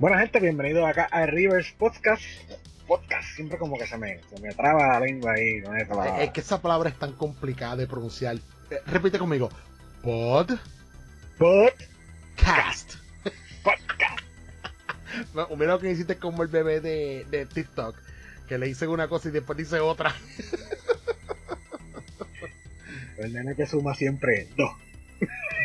[0.00, 2.22] Buena gente, bienvenidos acá a Rivers Podcast.
[2.86, 6.22] Podcast, siempre como que se me, se me traba la lengua ahí con esa palabra.
[6.22, 8.36] Es que esa palabra es tan complicada de pronunciar.
[8.70, 9.50] Eh, repite conmigo.
[10.02, 10.52] Pod.
[11.36, 12.94] Podcast.
[13.62, 14.24] Podcast.
[15.58, 17.94] Mira lo que hiciste como el bebé de, de TikTok.
[18.48, 20.14] Que le dice una cosa y después dice otra.
[23.18, 24.70] El nene que suma siempre dos.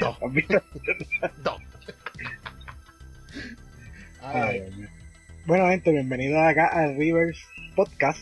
[0.02, 0.18] Dos.
[0.22, 0.62] ¿Has visto?
[1.42, 1.62] Dos.
[4.34, 4.64] Ay.
[5.46, 7.40] Bueno, gente, bienvenidos acá a Rivers
[7.76, 8.20] Podcast.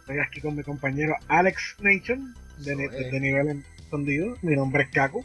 [0.00, 4.36] Estoy aquí con mi compañero Alex Nation, de, ni- nivel escondido.
[4.42, 5.24] Mi nombre es Kaku,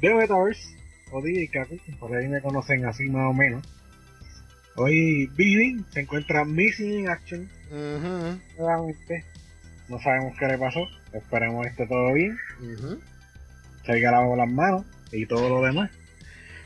[0.00, 0.76] de Metaverse,
[1.10, 3.64] o DJ Kaku, por ahí me conocen así más o menos.
[4.76, 7.48] Hoy Vivi se encuentra missing in action
[8.58, 9.24] nuevamente.
[9.88, 13.00] No sabemos qué le pasó, esperemos que esté todo bien, ujú.
[13.84, 15.90] se haya lavado las manos y todo lo demás.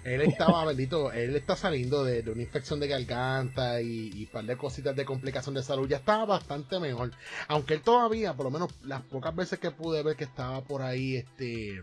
[0.05, 4.45] Él estaba, bendito, él está saliendo de, una infección de garganta y, y un par
[4.45, 5.89] de cositas de complicación de salud.
[5.89, 7.11] Ya estaba bastante mejor.
[7.49, 10.83] Aunque él todavía, por lo menos las pocas veces que pude ver que estaba por
[10.83, 11.81] ahí, este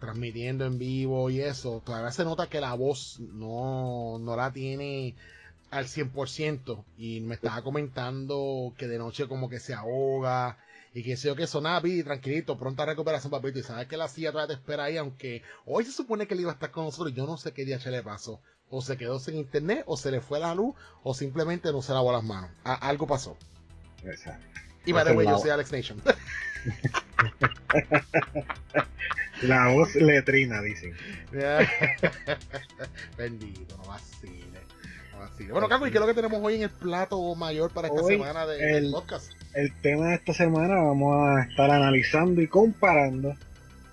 [0.00, 5.14] transmitiendo en vivo y eso, todavía se nota que la voz no, no la tiene
[5.70, 10.56] al 100% y me estaba comentando que de noche como que se ahoga
[10.92, 14.08] y que sé yo que sonaba y tranquilito, pronta recuperación papito y sabes que la
[14.08, 16.84] silla todavía te espera ahí aunque hoy se supone que él iba a estar con
[16.84, 19.96] nosotros yo no sé qué día se le pasó o se quedó sin internet o
[19.96, 23.36] se le fue la luz o simplemente no se lavó las manos A- algo pasó
[24.04, 24.44] Exacto.
[24.84, 26.02] y by the way yo soy Alex Nation
[29.42, 30.94] La voz letrina, dicen.
[33.16, 34.60] bendito no vacile
[35.12, 35.52] no vacile.
[35.52, 38.02] bueno Caco ¿y qué es lo que tenemos hoy en el plato mayor para esta
[38.02, 39.32] Hoy, semana de, del el- podcast?
[39.54, 43.34] El tema de esta semana vamos a estar analizando y comparando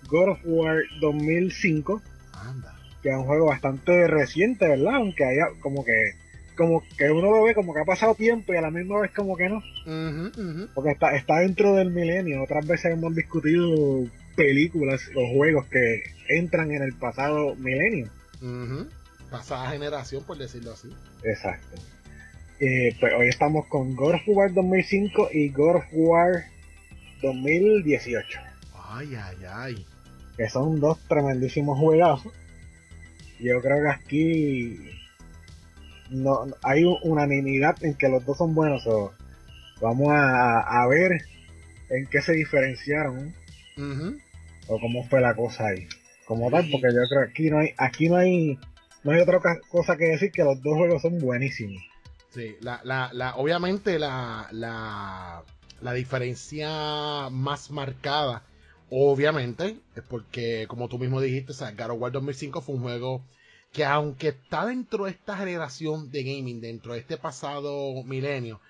[0.09, 2.01] God of War 2005,
[2.33, 4.95] anda que es un juego bastante reciente, ¿verdad?
[4.95, 6.13] Aunque haya como que
[6.55, 9.11] como que uno lo ve como que ha pasado tiempo y a la misma vez
[9.11, 9.61] como que no,
[10.73, 12.43] porque está, está dentro del milenio.
[12.43, 18.09] Otras veces hemos discutido películas o juegos que entran en el pasado milenio.
[19.29, 20.89] Pasada generación por decirlo así
[21.23, 21.75] Exacto.
[22.59, 26.45] Eh, pues hoy estamos con God of War 2005 y God of War
[27.21, 28.39] 2018.
[28.89, 29.85] ay ay ay
[30.37, 32.31] que son dos tremendísimos juegazos.
[33.39, 34.79] Yo creo que aquí
[36.09, 38.83] no hay unanimidad en que los dos son buenos.
[38.83, 39.13] so,
[39.81, 41.21] vamos a, a ver
[41.89, 43.33] en qué se diferenciaron
[44.67, 45.87] o cómo fue la cosa ahí.
[46.25, 48.59] Como tal, porque yo creo que aquí no hay, aquí no hay,
[49.03, 49.39] no hay otra
[49.69, 51.81] cosa que decir que los dos juegos son buenísimos.
[52.29, 55.43] Sí, la, la, la, obviamente la, la,
[55.81, 58.43] la diferencia más marcada,
[58.89, 63.23] obviamente, es porque, como tú mismo dijiste, o sea, of War 2005 fue un juego
[63.71, 68.61] que aunque está dentro de esta generación de gaming, dentro de este pasado milenio,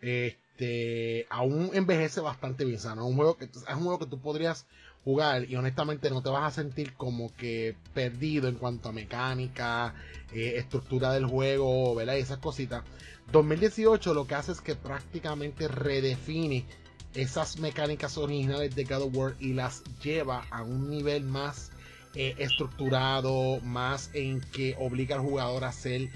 [0.00, 2.78] este, aún envejece bastante bien.
[2.78, 4.66] O es un juego que, es un juego que tú podrías
[5.04, 9.94] jugar y honestamente no te vas a sentir como que perdido en cuanto a mecánica,
[10.32, 12.16] eh, estructura del juego, ¿verdad?
[12.16, 12.84] Y esas cositas.
[13.32, 16.66] 2018 lo que hace es que prácticamente redefine
[17.14, 21.70] esas mecánicas originales de God of War y las lleva a un nivel más
[22.14, 26.08] eh, estructurado, más en que obliga al jugador a ser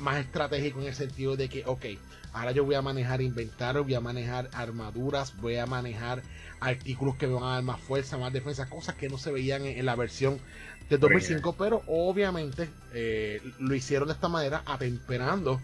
[0.00, 1.86] más estratégico en el sentido de que, ok,
[2.32, 6.22] ahora yo voy a manejar inventario, voy a manejar armaduras, voy a manejar
[6.60, 9.64] artículos que me van a dar más fuerza, más defensa, cosas que no se veían
[9.66, 10.38] en, en la versión
[10.88, 15.60] del 2005, pero obviamente eh, lo hicieron de esta manera, atemperando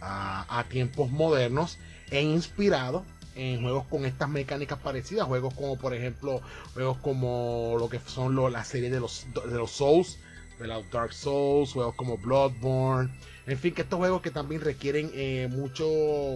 [0.00, 1.78] a, a tiempos modernos
[2.10, 3.04] e inspirado
[3.34, 6.40] en juegos con estas mecánicas parecidas, juegos como por ejemplo,
[6.74, 10.18] juegos como lo que son lo- la serie de los, de los Souls,
[10.58, 13.10] de los Dark Souls, juegos como Bloodborne,
[13.48, 15.86] en fin, que estos juegos que también requieren eh, mucho,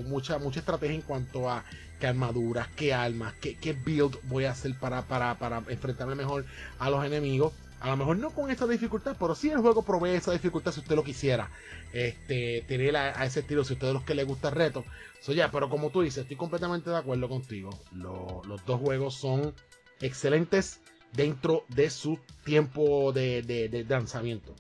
[0.07, 1.65] mucha, mucha estrategia en cuanto a
[2.01, 6.45] qué armaduras, qué armas, qué, qué build voy a hacer para, para, para enfrentarme mejor
[6.79, 7.53] a los enemigos.
[7.81, 10.81] A lo mejor no con esa dificultad, pero sí el juego provee esa dificultad si
[10.81, 11.51] usted lo quisiera.
[11.93, 14.85] Este, tener a, ese estilo, si usted de los que le gusta el reto.
[15.21, 17.71] So, ya, pero como tú dices, estoy completamente de acuerdo contigo.
[17.93, 19.53] Lo- los dos juegos son
[20.01, 20.81] excelentes
[21.13, 24.55] dentro de su tiempo de, de- de lanzamiento.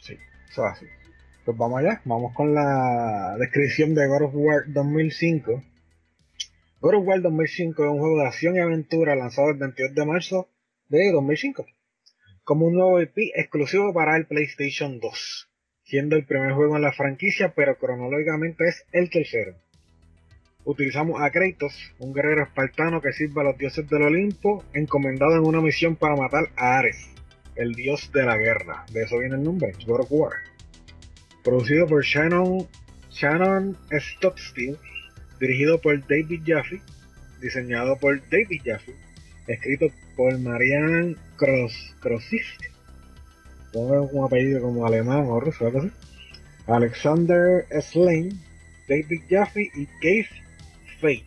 [0.00, 0.14] Sí,
[0.50, 0.86] eso es así.
[1.48, 5.62] Pues vamos allá, vamos con la descripción de God of War 2005.
[6.82, 10.04] God of War 2005 es un juego de acción y aventura lanzado el 22 de
[10.04, 10.50] marzo
[10.90, 11.64] de 2005,
[12.44, 15.48] como un nuevo IP exclusivo para el PlayStation 2,
[15.84, 19.54] siendo el primer juego en la franquicia, pero cronológicamente es el tercero.
[20.64, 25.46] Utilizamos a Kratos, un guerrero espartano que sirve a los dioses del Olimpo, encomendado en
[25.46, 27.08] una misión para matar a Ares,
[27.56, 28.84] el dios de la guerra.
[28.92, 30.32] De eso viene el nombre, God of War.
[31.44, 32.66] Producido por Shannon,
[33.10, 34.76] Shannon Stockstill,
[35.40, 36.80] dirigido por David Jaffe,
[37.40, 38.94] diseñado por David Jaffe,
[39.46, 39.86] escrito
[40.16, 42.60] por Marianne Cross, Crossist,
[43.72, 45.90] un apellido como alemán o ruso, algo así.
[46.66, 48.30] Alexander Slane,
[48.88, 50.28] David Jaffe y Keith
[51.00, 51.24] Fate.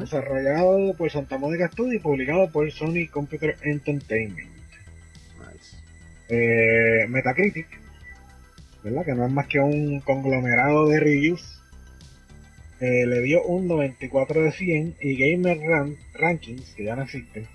[0.00, 4.48] Desarrollado por Santa Monica Studio y publicado por Sony Computer Entertainment.
[6.28, 7.66] Eh, Metacritic,
[8.82, 9.04] ¿verdad?
[9.04, 11.60] Que no es más que un conglomerado de reviews.
[12.80, 15.58] Eh, le dio un 94 de 100 y Gamer
[16.14, 17.48] Rankings, que ya no existen,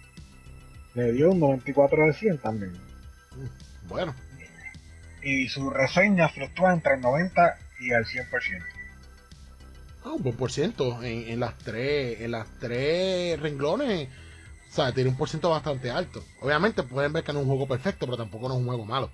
[0.95, 2.73] le dio un 94 de 100 también.
[2.73, 4.15] Mm, bueno.
[5.23, 8.63] Y su reseña fluctúa entre el 90 y el 100%.
[10.03, 14.09] Ah, un buen por ciento en, en, las tres, en las tres renglones.
[14.69, 16.21] O sea, tiene un por ciento bastante alto.
[16.41, 18.85] Obviamente pueden ver que no es un juego perfecto, pero tampoco no es un juego
[18.85, 19.11] malo.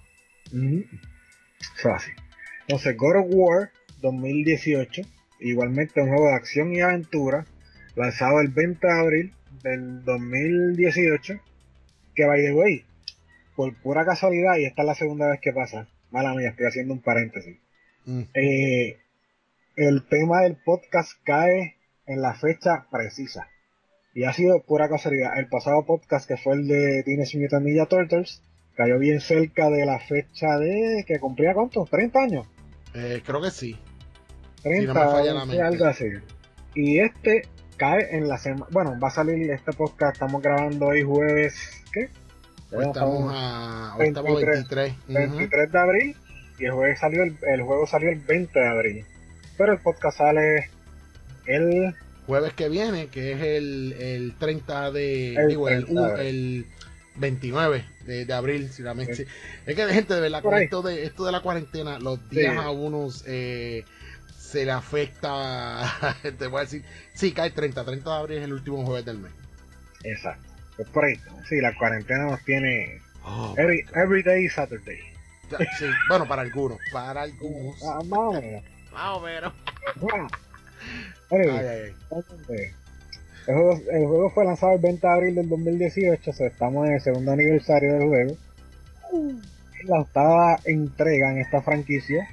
[1.82, 2.14] Fácil.
[2.62, 3.72] Entonces, God of War
[4.02, 5.02] 2018,
[5.40, 7.46] igualmente un juego de acción y aventura,
[7.96, 9.34] lanzado el 20 de abril
[9.64, 11.40] del 2018,
[12.16, 12.86] que by the way,
[13.56, 16.94] por pura casualidad, y esta es la segunda vez que pasa, mala mía, estoy haciendo
[16.94, 17.58] un paréntesis.
[18.06, 18.22] Mm.
[18.34, 18.98] Eh,
[19.76, 23.48] el tema del podcast cae en la fecha precisa.
[24.14, 25.38] Y ha sido pura casualidad.
[25.38, 28.42] El pasado podcast, que fue el de Teenage Mutant Ninja Turtles,
[28.80, 32.48] cayó bien cerca de la fecha de que cumplía cuántos, 30 años.
[32.94, 33.78] Eh, creo que sí.
[34.64, 36.06] 30, si algo así.
[36.76, 37.44] Y este
[37.76, 38.68] cae en la semana.
[38.72, 40.14] Bueno, va a salir este podcast.
[40.14, 41.84] Estamos grabando hoy jueves.
[41.92, 42.08] ¿Qué?
[42.72, 44.70] estamos, a, 23,
[45.10, 46.16] 23, de abril.
[46.58, 49.06] Y el, jueves salió el, el juego salió el 20 de abril
[49.60, 50.70] pero el podcast sale
[51.46, 51.94] el
[52.28, 55.34] jueves que viene, que es el, el 30 de.
[55.34, 56.66] El, digo, el,
[57.18, 59.28] 29 de, abril, si la mente.
[59.66, 62.72] Es que, gente, de verdad, con esto de, esto de la cuarentena, los días a
[62.72, 63.86] unos eh,
[64.38, 66.16] se le afecta.
[66.38, 66.84] te voy a decir,
[67.14, 67.86] sí, cae el 30.
[67.86, 69.32] 30 de abril es el último jueves del mes.
[70.04, 70.48] Exacto.
[70.76, 71.16] Pues por ahí,
[71.48, 73.02] sí, la cuarentena nos tiene.
[73.24, 75.00] Oh, every, every day Saturday.
[75.78, 76.80] sí, bueno, para algunos.
[76.92, 77.76] Para algunos.
[77.84, 78.42] Ah, más
[79.22, 79.54] pero.
[83.50, 83.56] El,
[84.06, 88.08] juego, fue lanzado el 20 de abril del 2018, estamos en el segundo aniversario del
[88.08, 88.38] juego.
[89.86, 92.28] La octava entrega en esta franquicia.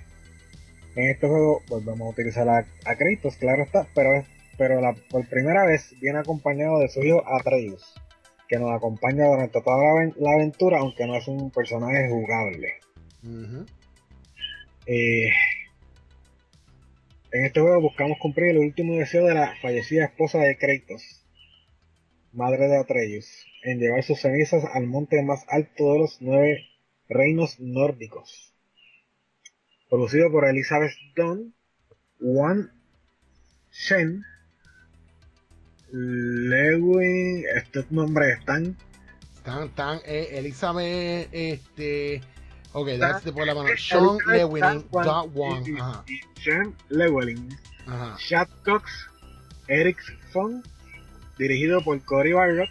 [0.94, 4.10] En este juego volvemos a utilizar a, a Kratos, claro está, pero,
[4.58, 7.94] pero la, por primera vez viene acompañado de su hijo Atreus,
[8.46, 9.78] que nos acompaña durante toda
[10.18, 12.74] la, aventura, aunque no es un personaje jugable.
[14.84, 15.30] eh,
[17.32, 21.24] en este juego buscamos cumplir el último deseo de la fallecida esposa de Kratos,
[22.32, 23.26] madre de Atreus,
[23.62, 26.66] en llevar sus cenizas al monte más alto de los nueve
[27.08, 28.54] reinos nórdicos.
[29.88, 31.54] Producido por Elizabeth Dunn,
[32.20, 32.72] Juan
[33.70, 34.24] Shen,
[35.92, 38.76] Lewin, estos nombres están.
[39.36, 42.20] Están, están, eh, Elizabeth, este,
[42.72, 43.74] Ok, that's the la mano.
[43.76, 45.64] Sean Lewelling, dot one.
[46.38, 47.56] Sean Lewelling.
[48.18, 48.90] Chad Cox,
[49.68, 49.98] Eric
[50.32, 50.62] Fong,
[51.38, 52.68] dirigido por Cory Barrock,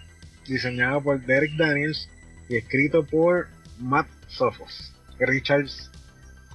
[0.47, 2.09] diseñado por Derek Daniels
[2.49, 3.47] y escrito por
[3.79, 5.69] Matt Sophos, Richard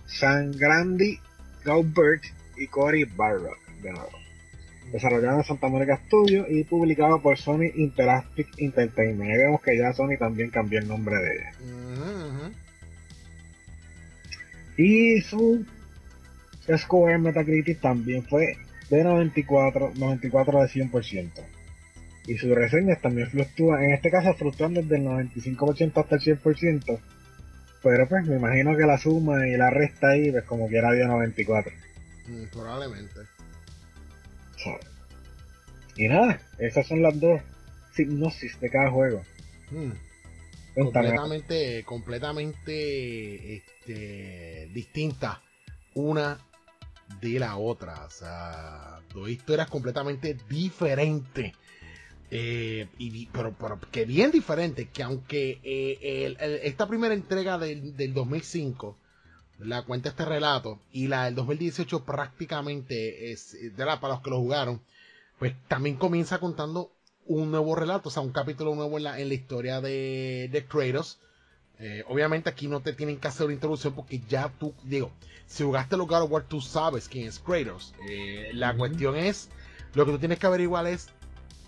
[0.06, 1.18] Sangrandi,
[1.64, 2.23] Gaubert
[2.56, 4.11] y Cory Barrock, de nuevo.
[4.92, 9.30] Desarrollado en Santa Mónica Studios y publicado por Sony Interactive Entertainment.
[9.30, 11.52] Ahí vemos que ya Sony también cambió el nombre de ella.
[14.82, 15.66] Y su
[16.75, 18.56] score en Metacritic también fue
[18.88, 21.30] de 94, 94 de 100%.
[22.26, 26.99] Y sus reseñas también fluctúan, en este caso fluctúan desde el 95% hasta el 100%.
[27.82, 31.06] Pero pues me imagino que la suma y la resta ahí, pues como quiera dio
[31.08, 31.72] 94.
[32.28, 33.20] Mm, probablemente.
[35.96, 37.42] Y nada, esas son las dos
[37.99, 39.20] hipnosis de cada juego.
[39.72, 40.09] Mm
[40.74, 45.38] completamente, completamente este, distintas
[45.94, 46.38] una
[47.20, 48.04] de la otra.
[48.04, 51.52] O sea, dos historias completamente diferentes.
[52.32, 54.88] Eh, y, pero, pero, que bien diferentes.
[54.88, 58.96] Que aunque eh, esta primera entrega del, del 2005
[59.60, 64.30] la cuenta este relato y la del 2018 prácticamente es de la para los que
[64.30, 64.80] lo jugaron
[65.40, 66.92] pues también comienza contando
[67.30, 70.64] un nuevo relato, o sea, un capítulo nuevo en la, en la historia de, de
[70.66, 71.20] Kratos.
[71.78, 75.12] Eh, obviamente aquí no te tienen que hacer una introducción porque ya tú, digo,
[75.46, 77.94] si jugaste los God of War, tú sabes quién es Kratos.
[78.08, 79.49] Eh, la cuestión es,
[79.94, 81.08] lo que tú tienes que averiguar es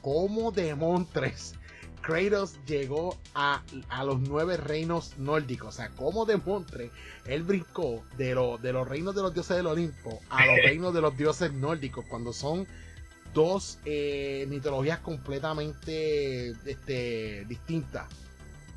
[0.00, 1.54] cómo demontres
[2.00, 3.62] Kratos llegó a,
[4.04, 5.68] los nueve reinos nórdicos.
[5.68, 6.90] O sea, como de Montre,
[7.24, 11.00] él brincó de, de los reinos de los dioses del Olimpo a los reinos de
[11.00, 12.66] los dioses nórdicos, cuando son
[13.32, 18.06] dos eh, mitologías completamente este, distintas.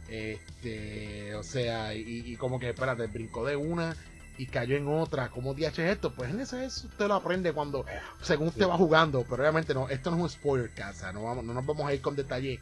[0.08, 3.96] Este, o sea, y, como que, espérate, brincó de una
[4.38, 5.30] y cayó en otra.
[5.30, 6.14] ¿Cómo DH es esto?
[6.14, 7.86] Pues en ese eso usted lo aprende cuando,
[8.22, 9.26] según usted va jugando.
[9.30, 11.12] Pero obviamente no, esto no es un spoiler, casa.
[11.12, 12.60] No, vamos, no nos vamos a ir con detalles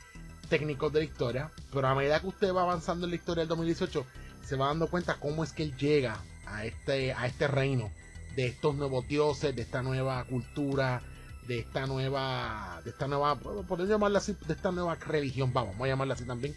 [0.49, 1.51] técnicos de la historia.
[1.71, 4.05] Pero a medida que usted va avanzando en la historia del 2018,
[4.45, 7.91] se va dando cuenta cómo es que él llega a este, a este reino
[8.35, 11.01] de estos nuevos dioses, de esta nueva cultura,
[11.47, 15.85] de esta nueva, de esta nueva, poder llamarla así, de esta nueva religión, vamos, vamos
[15.85, 16.55] a llamarla así también,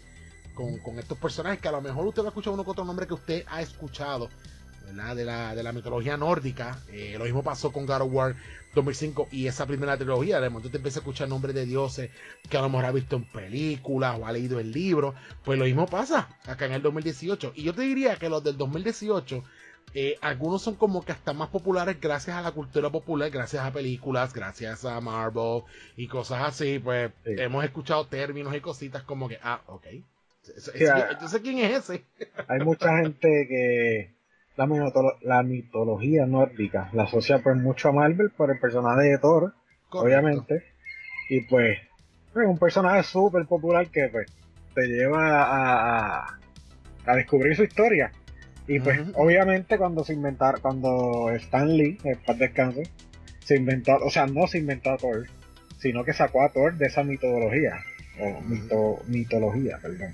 [0.53, 2.85] con, con estos personajes que a lo mejor usted va a escuchar uno con otro
[2.85, 4.29] nombre que usted ha escuchado,
[4.93, 6.79] de la, de la mitología nórdica.
[6.89, 8.35] Eh, lo mismo pasó con God of War
[8.73, 10.39] 2005 y esa primera trilogía.
[10.39, 12.09] De momento te empieza a escuchar nombres de dioses
[12.49, 15.15] que a lo mejor ha visto en películas o ha leído en libros.
[15.43, 17.53] Pues lo mismo pasa acá en el 2018.
[17.55, 19.43] Y yo te diría que los del 2018.
[19.99, 23.73] Eh, algunos son como que hasta más populares gracias a la cultura popular, gracias a
[23.73, 25.63] películas, gracias a Marvel
[25.95, 26.77] y cosas así.
[26.77, 29.87] Pues hemos escuchado términos y cositas como que, ah, ok.
[31.19, 32.05] yo sé quién es ese.
[32.47, 34.13] Hay mucha gente que
[34.55, 39.55] la, mitología nórdica la asocia pues mucho a Marvel por el personaje de Thor,
[39.89, 40.63] obviamente.
[41.27, 41.79] Y pues
[42.35, 44.31] es un personaje súper popular que pues
[44.75, 46.39] te lleva a,
[47.03, 48.11] a, descubrir su historia.
[48.67, 52.83] Y pues obviamente cuando se inventaron, cuando Stan Lee, el paz descanse,
[53.39, 55.27] se inventó, o sea, no se inventó a Thor,
[55.79, 57.79] sino que sacó a Thor de esa mitología,
[58.71, 60.13] o mitología, perdón.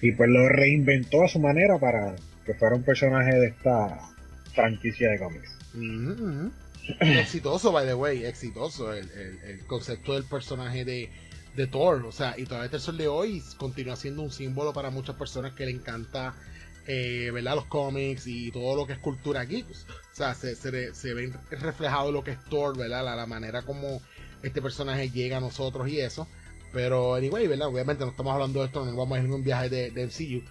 [0.00, 4.00] Y pues lo reinventó a su manera para que fuera un personaje de esta
[4.52, 5.56] franquicia de cómics.
[7.00, 9.08] exitoso, by the way, exitoso el,
[9.66, 11.10] concepto del personaje de,
[11.54, 12.04] de, Thor.
[12.06, 15.52] O sea, y todavía el sol de hoy continúa siendo un símbolo para muchas personas
[15.52, 16.34] que le encanta
[16.86, 17.54] eh, ¿verdad?
[17.54, 19.62] los cómics y todo lo que es cultura aquí.
[19.62, 23.04] Pues, o sea, se, se, se ve reflejado lo que es Thor, ¿verdad?
[23.04, 24.00] La, la, manera como
[24.42, 26.28] este personaje llega a nosotros y eso.
[26.72, 27.68] Pero, anyway, ¿verdad?
[27.68, 30.06] Obviamente no estamos hablando de esto, no vamos a ir en un viaje de, de
[30.06, 30.44] MCU.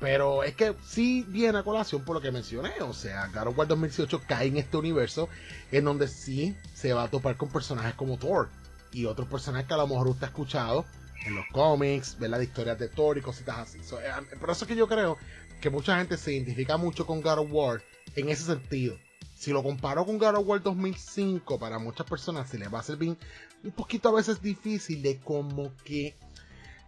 [0.00, 2.70] Pero es que sí viene a colación por lo que mencioné.
[2.80, 5.28] O sea, God of War 2018 cae en este universo
[5.72, 8.48] en donde sí se va a topar con personajes como Thor
[8.92, 10.84] y otros personajes que a lo mejor usted ha escuchado
[11.26, 13.78] en los cómics, ver las historias de Thor y cositas así.
[13.78, 15.18] Eh, por eso es que yo creo
[15.60, 17.82] que mucha gente se identifica mucho con God of War
[18.16, 18.96] en ese sentido.
[19.34, 22.80] Si lo comparo con God of War 2005, para muchas personas se les va a
[22.80, 23.16] hacer bien
[23.62, 26.16] un poquito a veces difícil de como que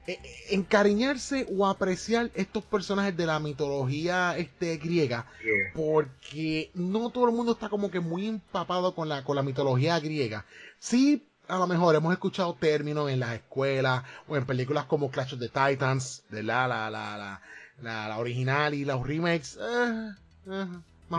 [0.06, 0.18] eh,
[0.50, 5.26] encariñarse o apreciar estos personajes de la mitología este, griega,
[5.74, 10.00] porque no todo el mundo está como que muy empapado con la, con la mitología
[10.00, 10.46] griega.
[10.78, 15.34] Sí, a lo mejor hemos escuchado términos en las escuelas o en películas como Clash
[15.34, 17.42] of the Titans, de la, la, la, la,
[17.82, 19.58] la, original y los remakes.
[19.60, 20.10] Eh,
[20.46, 20.66] eh,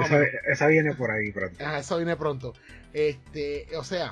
[0.03, 1.57] esa, esa, viene por ahí pronto.
[1.65, 2.53] Ah, esa viene pronto.
[2.93, 4.11] Este, o sea,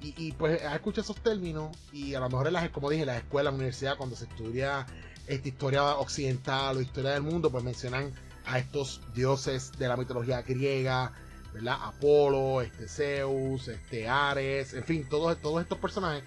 [0.00, 3.52] y, pues escucha esos términos y a lo mejor en las, como dije, las escuelas,
[3.52, 4.86] la universidad, cuando se estudia
[5.26, 8.12] esta historia occidental o historia del mundo, pues mencionan
[8.44, 11.12] a estos dioses de la mitología griega,
[11.54, 11.78] ¿verdad?
[11.80, 16.24] Apolo, este Zeus, este Ares, en fin, todos, todos estos personajes.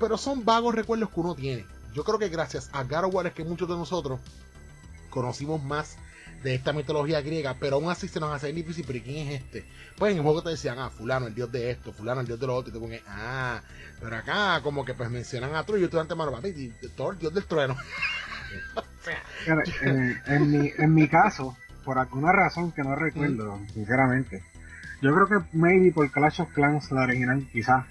[0.00, 1.64] Pero son vagos recuerdos que uno tiene.
[1.94, 4.18] Yo creo que gracias a God es que muchos de nosotros
[5.14, 5.96] conocimos más
[6.42, 9.64] de esta mitología griega, pero aún así se nos hace difícil, pero ¿quién es este?
[9.96, 12.38] Pues en el juego te decían, ah, fulano, el dios de esto, fulano, el dios
[12.38, 13.62] de lo otro, y te pones, ah,
[14.00, 17.32] pero acá como que pues mencionan a Thor, y yo estoy mano, papi, Thor, dios
[17.32, 17.76] del trueno.
[20.26, 24.44] en, mi, en mi caso, por alguna razón que no recuerdo, sinceramente,
[25.00, 27.86] yo creo que maybe por Clash of Clans, la original, quizás.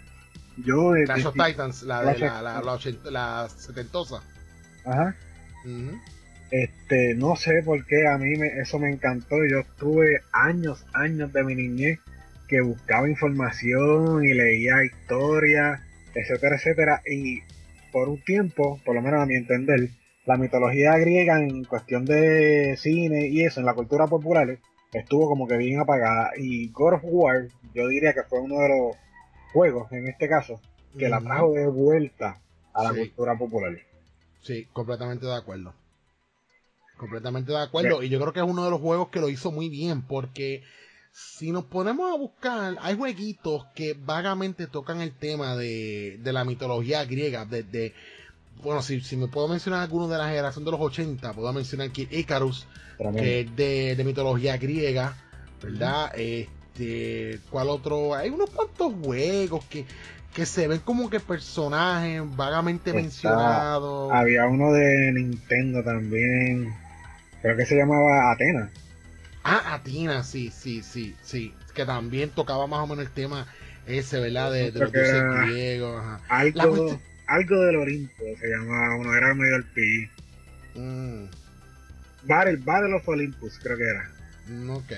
[0.58, 2.80] Yo de, Clash of Titans, la de la, la, la,
[3.12, 4.22] la, setentosa.
[4.86, 5.16] Ajá.
[6.54, 9.38] Este, no sé por qué a mí me, eso me encantó.
[9.50, 11.98] Yo estuve años, años de mi niñez
[12.48, 15.82] que buscaba información y leía historias,
[16.14, 17.02] etcétera, etcétera.
[17.08, 17.40] Y
[17.92, 19.90] por un tiempo, por lo menos a mi entender,
[20.28, 24.60] la mitología griega en cuestión de cine y eso, en la cultura popular,
[24.94, 26.34] estuvo como que bien apagada.
[26.38, 28.96] Y God of War, yo diría que fue uno de los
[29.54, 30.62] juegos, en este caso,
[31.00, 32.40] que la trajo de vuelta
[32.76, 33.76] a la cultura popular.
[34.44, 35.74] Sí, completamente de acuerdo.
[37.04, 38.02] Completamente de acuerdo.
[38.02, 40.04] Y yo creo que es uno de los juegos que lo hizo muy bien.
[40.04, 40.64] Porque
[41.12, 47.04] si nos ponemos a buscar, hay jueguitos que vagamente tocan el tema de, la mitología
[47.04, 47.44] griega.
[47.44, 47.94] De,
[48.64, 51.90] bueno, si, si me puedo mencionar alguno de la generación de los 80, puedo mencionar
[51.90, 52.66] aquí Icarus,
[53.18, 53.56] que es
[53.98, 55.18] de, mitología griega,
[55.62, 56.12] ¿verdad?
[56.16, 58.16] Este, ¿cuál otro?
[58.16, 59.86] Hay unos cuantos juegos que,
[60.34, 64.12] que se ven como que personajes vagamente mencionados.
[64.12, 66.74] Había uno de Nintendo también,
[67.44, 68.72] creo que se llamaba Atena.
[69.44, 71.54] Ah, Athena, sí, sí, sí, sí.
[71.76, 73.46] Que también tocaba más o menos el tema
[73.86, 74.52] ese, ¿verdad?
[74.52, 76.02] De, los dioses griegos.
[76.30, 80.10] Algo, algo del Olimpo se llamaba uno, era medio el pi.
[80.76, 81.26] Mm.
[82.24, 84.10] Battle, Battle of Olympus, creo que era.
[84.48, 84.94] Mm, ok.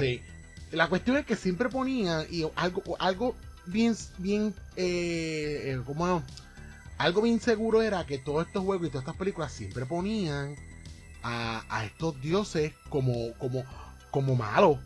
[0.00, 0.22] Sí.
[0.72, 3.36] La cuestión es que siempre ponía y algo, algo
[3.66, 6.24] bien, bien, eh, eh como
[6.96, 10.56] algo bien seguro era que todos estos juegos y todas estas películas siempre ponían
[11.26, 13.64] a, estos dioses como, como,
[14.10, 14.78] como malos.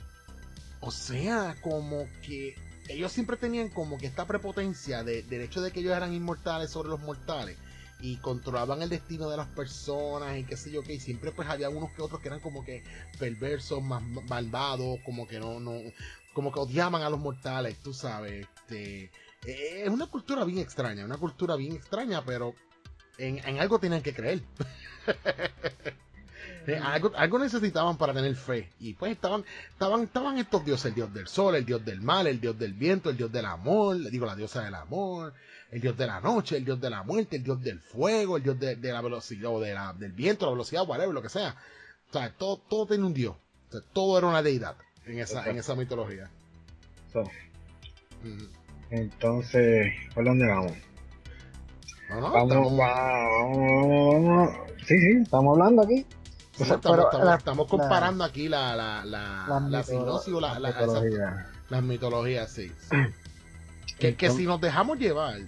[0.81, 2.55] O sea, como que
[2.89, 6.71] ellos siempre tenían como que esta prepotencia de, del hecho de que ellos eran inmortales
[6.71, 7.59] sobre los mortales
[8.01, 11.49] y controlaban el destino de las personas y qué sé yo qué, y siempre pues
[11.49, 12.83] había unos que otros que eran como que
[13.19, 15.75] perversos, más malvados, como que no, no,
[16.33, 19.11] como que odiaban a los mortales, tú sabes, este,
[19.45, 22.55] es una cultura bien extraña, una cultura bien extraña, pero
[23.19, 24.41] en algo tienen que creer.
[26.67, 28.71] Eh, algo, necesitaban para tener fe.
[28.81, 32.27] Y pues estaban, estaban, estaban estos dioses, el dios del sol, el dios del mal,
[32.27, 35.33] el dios del viento, el dios del amor, le digo la diosa del amor,
[35.71, 38.43] el dios de la noche, el dios de la muerte, el dios del fuego, el
[38.43, 41.57] dios de, la velocidad, o de la, del viento, la velocidad, whatever, lo que sea.
[42.09, 43.37] O sea, todo, todo tiene un dios.
[43.93, 44.77] todo era una deidad
[45.07, 46.31] en esa, en esa mitología.
[48.91, 50.73] Entonces, ¿por dónde vamos?
[52.11, 54.51] vamos, vamos, vamos,
[54.85, 56.05] sí, sí, estamos hablando aquí
[56.61, 62.71] estamos, comparando aquí la, la, la, la, las mitologías, sí.
[63.99, 65.39] que, si nos dejamos llevar,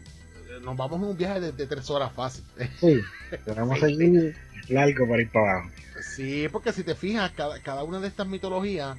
[0.63, 2.45] nos vamos en un viaje de, tres horas fácil.
[2.81, 3.01] Sí,
[3.45, 4.37] tenemos seguir
[4.69, 5.71] largo para ir para abajo.
[6.01, 8.97] Sí, porque si te fijas, cada, cada una de estas mitologías,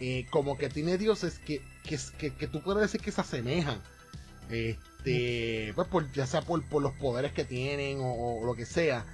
[0.00, 3.80] eh, como que tiene dioses que, que, que, tú puedes decir que se asemejan.
[4.50, 9.04] Este, pues por, ya sea por, por los poderes que tienen o lo que sea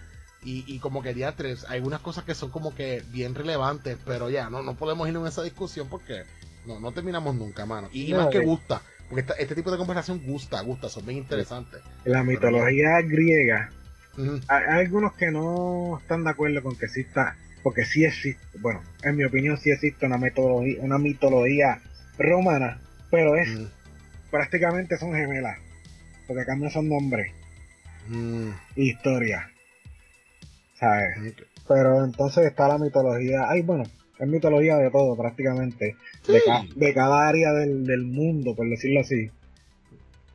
[0.44, 4.50] y, como que tres hay unas cosas que son como que bien relevantes, pero ya,
[4.50, 6.24] no, no podemos ir en esa discusión porque
[6.66, 7.88] no, no terminamos nunca, mano.
[7.92, 11.80] Y, más que gusta, porque este tipo de conversación gusta, gusta, son bien interesantes.
[12.04, 13.70] La mitología griega,
[14.48, 19.16] hay, algunos que no están de acuerdo con que exista, porque sí existe, bueno, en
[19.16, 21.80] mi opinión sí existe una mitología, una mitología
[22.18, 22.80] romana,
[23.10, 23.48] pero es
[24.30, 25.58] prácticamente son gemelas,
[26.26, 27.32] porque cambian son nombres,
[28.76, 29.48] historia
[31.66, 33.84] pero entonces está la mitología, ay bueno,
[34.18, 35.96] es mitología de todo prácticamente,
[36.76, 39.30] de, cada área del, mundo, por decirlo así.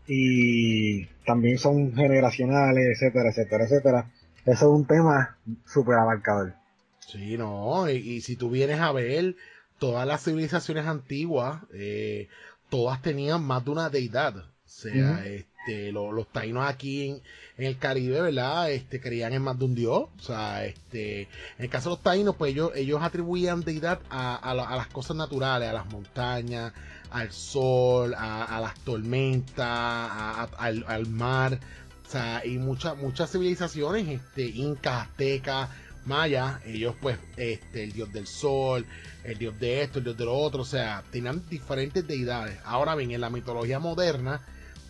[0.07, 4.11] Y también son generacionales, etcétera, etcétera, etcétera.
[4.45, 6.55] Eso es un tema súper abarcador.
[6.99, 9.35] Sí, no, y, si tú vienes a ver
[9.77, 12.27] todas las civilizaciones antiguas, eh,
[12.69, 14.35] todas tenían más de una deidad.
[14.37, 15.23] O sea,
[15.59, 17.21] este, los taínos aquí en,
[17.57, 18.71] el Caribe, ¿verdad?
[18.71, 20.07] Este, creían en más de un dios.
[20.17, 21.29] O sea, este, en
[21.65, 25.73] el caso de los taínos, pues ellos, ellos atribuían deidad a, las cosas naturales, a
[25.73, 26.73] las montañas,
[27.11, 31.59] al sol, a, las tormentas, al, mar.
[32.07, 35.69] O sea, y muchas, muchas civilizaciones, este, incas, aztecas,
[36.05, 38.85] mayas, ellos pues, este, el dios del sol,
[39.23, 42.57] el dios de esto, el dios de lo otro, o sea, tenían diferentes deidades.
[42.63, 44.41] Ahora bien, en la mitología moderna,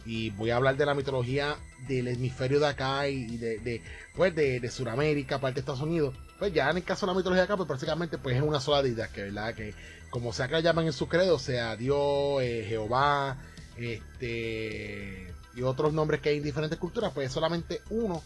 [0.10, 1.56] y voy a hablar de la mitología
[1.88, 3.80] del hemisferio de acá y de, de
[4.16, 6.16] pues de, de Sudamérica, parte de Estados Unidos.
[6.40, 8.60] Pues ya en el caso de la mitología de acá, pues prácticamente pues es una
[8.60, 9.76] sola deidad, que verdad que
[10.10, 13.38] como sea que la llaman en su credo, sea Dios, eh, Jehová,
[13.78, 18.24] este y otros nombres que hay en diferentes culturas, pues es solamente uno,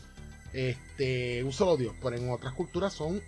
[0.54, 1.94] este, un solo Dios.
[2.02, 3.22] Pero en otras culturas son,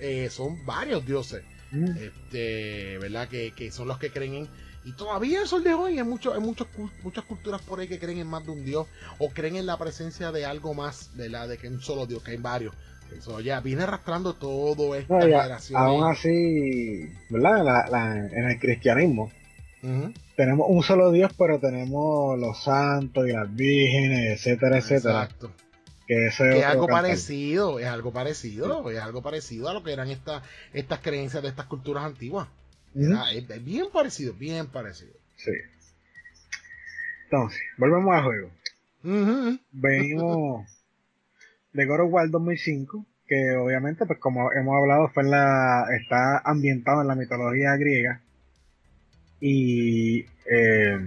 [0.00, 1.96] eh, son varios dioses, mm.
[1.96, 3.28] este, ¿verdad?
[3.28, 4.48] Que, que son los que creen en
[4.84, 6.66] y todavía el sol de hoy hay, mucho, hay muchos,
[7.02, 8.86] muchas culturas por ahí que creen en más de un dios
[9.18, 12.22] o creen en la presencia de algo más de la de que un solo dios,
[12.22, 12.74] que hay varios.
[13.16, 15.82] Eso ya viene arrastrando todo esta generación.
[15.82, 18.28] Aún así, ¿verdad?
[18.32, 19.30] en el cristianismo
[20.36, 25.24] tenemos un solo dios, pero tenemos los santos y las vírgenes, etcétera, etcétera.
[25.24, 25.52] Exacto.
[26.06, 30.42] Que, es algo parecido, es algo parecido, es algo parecido a lo que eran estas
[30.72, 32.48] estas creencias de estas culturas antiguas.
[33.14, 35.12] Ah, es, bien parecido, bien parecido.
[35.36, 35.52] Sí.
[37.24, 38.50] Entonces, volvemos al juego.
[39.72, 40.66] Venimos
[41.72, 47.02] de God of War 2005, que obviamente, pues como hemos hablado, fue la, está ambientado
[47.02, 48.20] en la mitología griega.
[49.40, 50.98] Y, eh,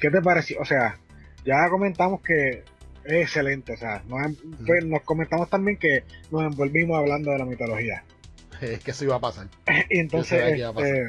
[0.00, 0.60] ¿qué te pareció?
[0.60, 0.98] O sea,
[1.44, 2.64] ya comentamos que
[3.04, 7.46] es excelente, o sea, nos, pues, nos comentamos también que nos envolvimos hablando de la
[7.46, 8.02] mitología.
[8.60, 9.48] Es que eso iba a pasar.
[9.90, 11.08] entonces, este,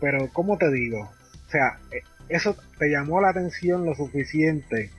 [0.00, 1.00] pero ¿cómo te digo?
[1.00, 4.90] O sea, eh, eso te llamó la atención lo suficiente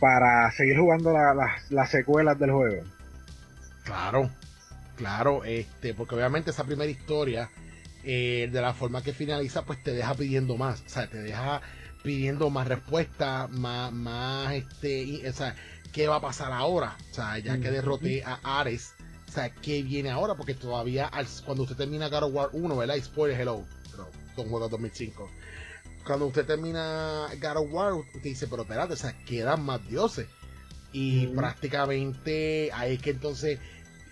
[0.00, 1.12] para seguir jugando
[1.70, 2.84] las secuelas del juego.
[3.84, 4.30] Claro,
[4.96, 7.50] claro, este, porque obviamente esa primera historia,
[8.04, 11.62] eh, de la forma que finaliza, pues te deja pidiendo más, o sea, te deja
[12.02, 15.54] pidiendo más respuestas, más, más, este, o sea,
[15.92, 16.96] ¿qué va a pasar ahora?
[17.10, 18.94] O sea, ya que derroté a Ares,
[19.28, 20.34] o sea, ¿qué viene ahora?
[20.34, 21.10] Porque todavía,
[21.44, 22.96] cuando usted termina God of War 1, ¿verdad?
[22.96, 25.30] Y spoiler, hello, pero son juegos 2005
[26.08, 30.26] cuando usted termina God of War, usted dice, pero espérate, o sea, quedan más dioses.
[30.90, 33.58] Y prácticamente ahí es que entonces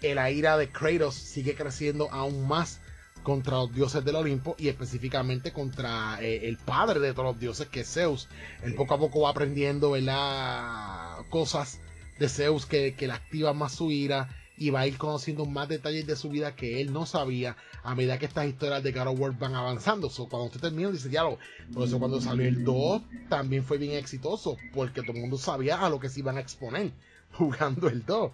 [0.02, 2.80] la ira de Kratos sigue creciendo aún más
[3.22, 7.68] contra los dioses del Olimpo y específicamente contra eh, el padre de todos los dioses
[7.68, 8.28] que es Zeus.
[8.62, 11.24] Él poco a poco va aprendiendo ¿verdad?
[11.30, 11.80] cosas
[12.18, 15.68] de Zeus que, que le activan más su ira y va a ir conociendo más
[15.68, 19.20] detalles de su vida que él no sabía a medida que estas historias de of
[19.20, 20.08] War van avanzando.
[20.08, 21.38] So, cuando usted termina, dice, diálogo.
[21.72, 25.84] Por eso cuando salió el 2 también fue bien exitoso, porque todo el mundo sabía
[25.84, 26.92] a lo que se iban a exponer
[27.32, 28.32] jugando el 2.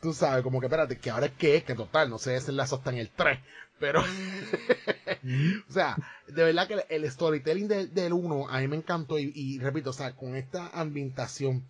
[0.00, 2.50] Tú sabes, como que espérate, que ahora es que es, que total, no sé, ese
[2.50, 3.38] enlazo está en el 3.
[3.80, 4.00] Pero,
[5.68, 9.90] o sea, de verdad que el storytelling del 1 a mí me encantó y, repito,
[9.90, 11.64] o sea, con esta ambientación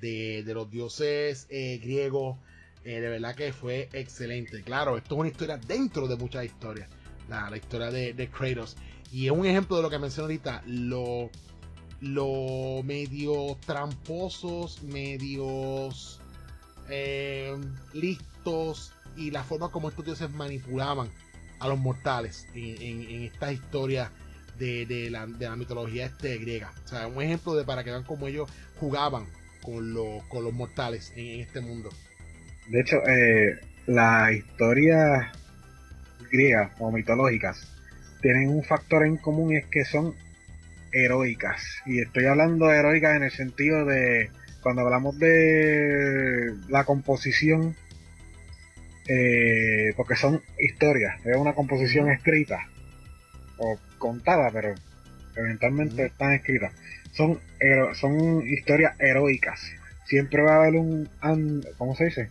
[0.00, 2.38] de, de los dioses eh, griegos,
[2.88, 4.62] eh, de verdad que fue excelente.
[4.62, 6.88] Claro, esto es una historia dentro de muchas historias.
[7.28, 8.78] La, historia de, Kratos.
[9.12, 10.62] Y es un ejemplo de lo que mencioné ahorita.
[10.64, 11.28] Lo,
[12.00, 16.22] lo medio tramposos, medios
[16.88, 17.54] eh,
[17.92, 21.10] listos y la forma como estos dioses manipulaban
[21.58, 24.10] a los mortales en, esta historia
[24.58, 26.72] de, la, mitología este griega.
[26.86, 28.48] O sea, un ejemplo de para que vean cómo ellos
[28.80, 29.26] jugaban
[29.62, 29.94] con,
[30.30, 31.90] con los mortales en este mundo.
[32.68, 35.26] De hecho, eh, las historias
[36.30, 37.66] griegas o mitológicas
[38.20, 40.14] tienen un factor en común y es que son
[40.92, 41.62] heroicas.
[41.86, 44.30] Y estoy hablando de heroicas en el sentido de
[44.62, 47.74] cuando hablamos de la composición,
[49.08, 52.68] eh, porque son historias, es una composición escrita
[53.56, 54.74] o contada, pero
[55.36, 56.72] eventualmente están escritas.
[57.12, 57.40] Son,
[57.94, 59.72] son historias heroicas.
[60.06, 61.08] Siempre va a haber un,
[61.78, 62.28] ¿cómo se dice?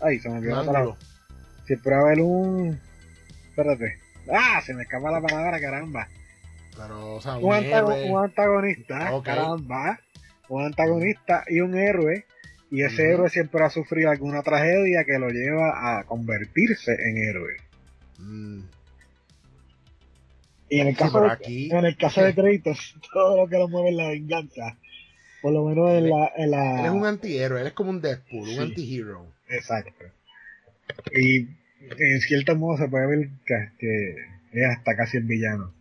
[0.00, 0.96] Ay, se me olvidó la palabra.
[1.66, 2.80] Siempre va a haber un.
[3.48, 3.98] Espérate.
[4.32, 4.60] ¡Ah!
[4.64, 6.08] Se me escapa la palabra, caramba.
[6.76, 9.98] Pero, o sea, un, antagonista, caramba.
[10.48, 12.24] Un antagonista y un héroe.
[12.70, 17.56] Y ese héroe siempre ha sufrido alguna tragedia que lo lleva a convertirse en héroe.
[18.18, 18.60] Mm.
[20.70, 23.90] Y en el caso, de, en el caso de créditos, todo lo que lo mueve
[23.90, 24.76] es la venganza.
[25.40, 26.80] Por lo menos en la, en la...
[26.80, 29.26] Él es un antihéroe, él es como un Deadpool, un antihero.
[29.48, 30.04] Exacto.
[31.12, 31.48] Y
[31.80, 34.14] en cierto modo se puede ver que,
[34.52, 35.72] es hasta casi el villano.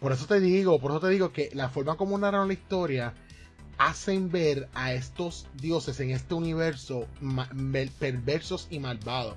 [0.00, 3.14] Por eso te digo, por eso te digo que la forma como narran la historia
[3.78, 7.08] hacen ver a estos dioses en este universo
[7.98, 9.36] perversos y malvados.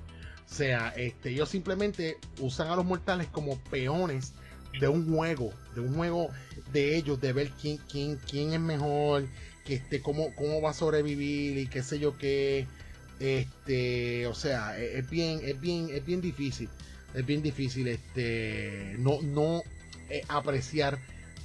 [0.50, 4.32] O sea, este, ellos simplemente usan a los mortales como peones
[4.80, 6.30] de un juego, de un juego
[6.72, 9.26] de ellos, de ver quién, quién, quién es mejor,
[9.74, 12.66] este, cómo, cómo va a sobrevivir y qué sé yo qué.
[13.20, 16.68] Este, o sea, e, es, bien, es bien, es bien difícil.
[17.14, 19.62] Es bien difícil este no, no
[20.10, 20.98] eh, apreciar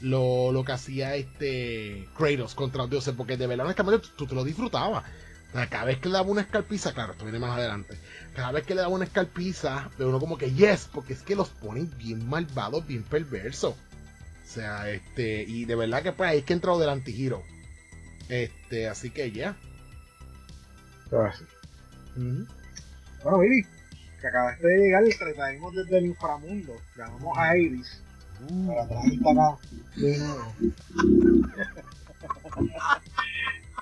[0.04, 4.44] lo, que hacía este Kratos contra los dioses, porque de verdad honestamente tú, te lo
[4.44, 5.06] disfrutabas.
[5.54, 7.98] cada vez que le daba una escalpiza, claro, esto viene más adelante.
[8.36, 11.36] Cada vez que le daba una escalpiza, de uno como que yes, porque es que
[11.36, 13.74] los ponen bien malvados, bien perversos.
[13.74, 17.44] O sea, este, y de verdad que pues ahí es que entrado del antihero.
[18.30, 19.58] Este, así que ya.
[21.12, 21.44] así.
[23.24, 23.66] Bueno, Billy,
[24.22, 26.74] que acabaste de llegar y traemos desde el inframundo.
[26.96, 28.02] Llamamos a Iris
[28.50, 28.68] uh.
[28.68, 29.58] para traerte acá
[29.96, 30.54] de nuevo.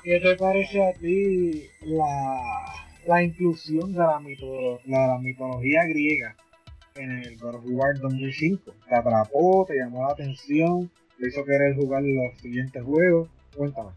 [0.03, 2.73] ¿Qué te parece a ti la,
[3.05, 4.19] la inclusión de la,
[4.85, 6.35] la mitología griega
[6.95, 8.73] en el God of War 2005?
[8.89, 9.63] ¿Te atrapó?
[9.67, 10.89] ¿Te llamó la atención?
[11.19, 13.29] ¿Te hizo querer jugar los siguientes juegos?
[13.55, 13.91] Cuéntame.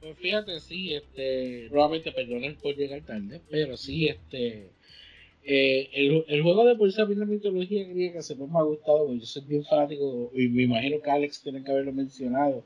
[0.00, 4.68] Pues fíjate, sí, este, nuevamente perdonen por llegar tarde, pero sí, este,
[5.44, 9.26] eh, el, el, juego de por la mitología griega se me ha gustado, porque yo
[9.26, 12.62] soy bien fanático, y me imagino que Alex tiene que haberlo mencionado,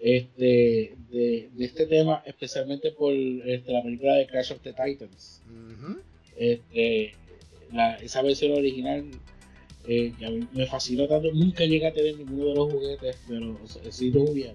[0.00, 5.42] este, de, de este tema, especialmente por este, la película de Crash of the Titans.
[6.36, 7.14] este,
[7.72, 9.04] la, esa versión original
[9.86, 13.16] eh, que a mí me fascinó tanto, nunca llegué a tener ninguno de los juguetes,
[13.26, 13.58] pero
[13.90, 14.52] sí lo hubiera.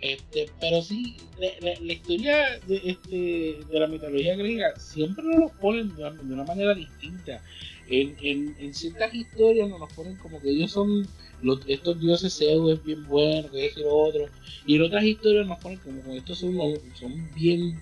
[0.00, 1.16] Este, pero sí,
[1.60, 6.74] la, historia de, este, de la mitología griega siempre nos lo ponen de una, manera
[6.74, 7.42] distinta.
[7.90, 11.08] en, en, ciertas historias nos ponen como que ellos son
[11.42, 14.26] los, estos dioses Zeus es bien bueno, que es lo otro.
[14.66, 16.56] Y en otras historias nos ponen como que estos son,
[16.94, 17.80] son bien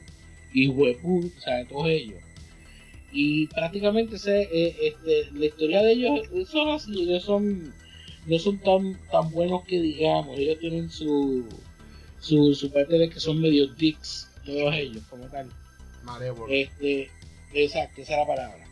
[0.54, 2.18] hijueput, o sea, todos ellos.
[3.12, 7.74] Y prácticamente eh, este, la historia de ellos son así, ellos son
[8.26, 11.44] no son tan, tan buenos que digamos, ellos tienen su,
[12.20, 15.48] su, su parte de que son medio dicks, todos ellos, como tal.
[16.48, 17.10] Este,
[17.52, 18.66] exacto, esa es la palabra.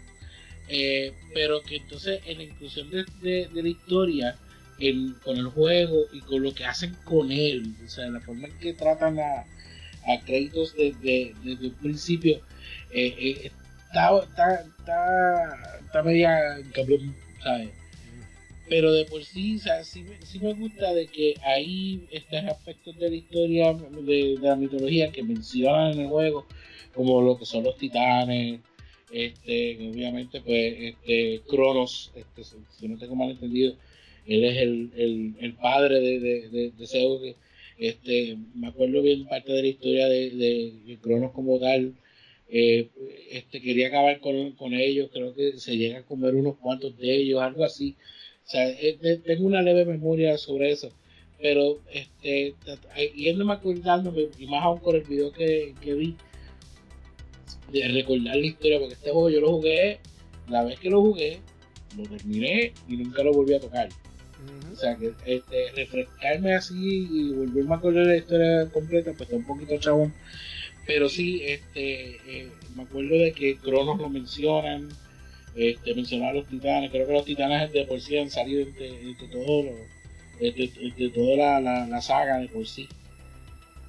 [0.69, 4.37] Eh, pero que entonces en la inclusión de, de, la historia,
[5.23, 8.59] con el juego y con lo que hacen con él, o sea, la forma en
[8.59, 9.45] que tratan a,
[10.07, 12.41] a créditos desde, desde el principio,
[12.91, 13.53] eh, eh,
[13.87, 16.59] está, está, está, está media
[17.43, 17.71] ¿sabes?
[18.69, 23.17] Pero de por sí, sí, sí, me gusta de que hay estos aspectos de la
[23.17, 26.47] historia, de, la mitología que mencionan en el juego,
[26.95, 28.61] como lo que son los titanes,
[29.13, 32.43] este, obviamente, pues, este, Cronos, este,
[32.79, 33.75] si no tengo mal entendido,
[34.27, 37.21] él es el, el, el padre de, de, de, Zeus,
[37.79, 40.31] este, me acuerdo bien parte de la historia de,
[40.87, 41.95] de Cronos como tal,
[42.49, 42.89] eh,
[43.31, 47.15] este, quería acabar con, con ellos, creo que se llega a comer unos cuantos de
[47.17, 47.97] ellos, algo así,
[48.47, 50.91] o sea, eh, tengo una leve memoria sobre eso.
[51.41, 52.55] Pero, este,
[53.15, 56.17] yéndome acordándome, y más aún con el video que, que vi,
[57.73, 59.99] de recordar la historia, porque este juego yo lo jugué,
[60.49, 61.41] la vez que lo jugué,
[61.97, 63.89] lo terminé y nunca lo volví a tocar.
[64.73, 69.37] O sea, que este, refrescarme así y volverme a acordar la historia completa, pues está
[69.37, 70.13] un poquito chabón.
[70.87, 74.89] Pero sí, este, eh, me acuerdo de que Cronos lo mencionan,
[75.57, 78.91] este, mencionar los titanes, creo que los titanes de por sí han salido entre,
[79.31, 79.71] todo
[80.41, 82.89] entre, toda la, saga de por sí.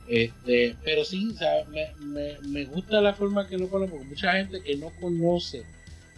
[0.08, 1.36] Este, pero sí,
[2.44, 5.64] me, gusta la forma que lo ponen, porque mucha gente que no conoce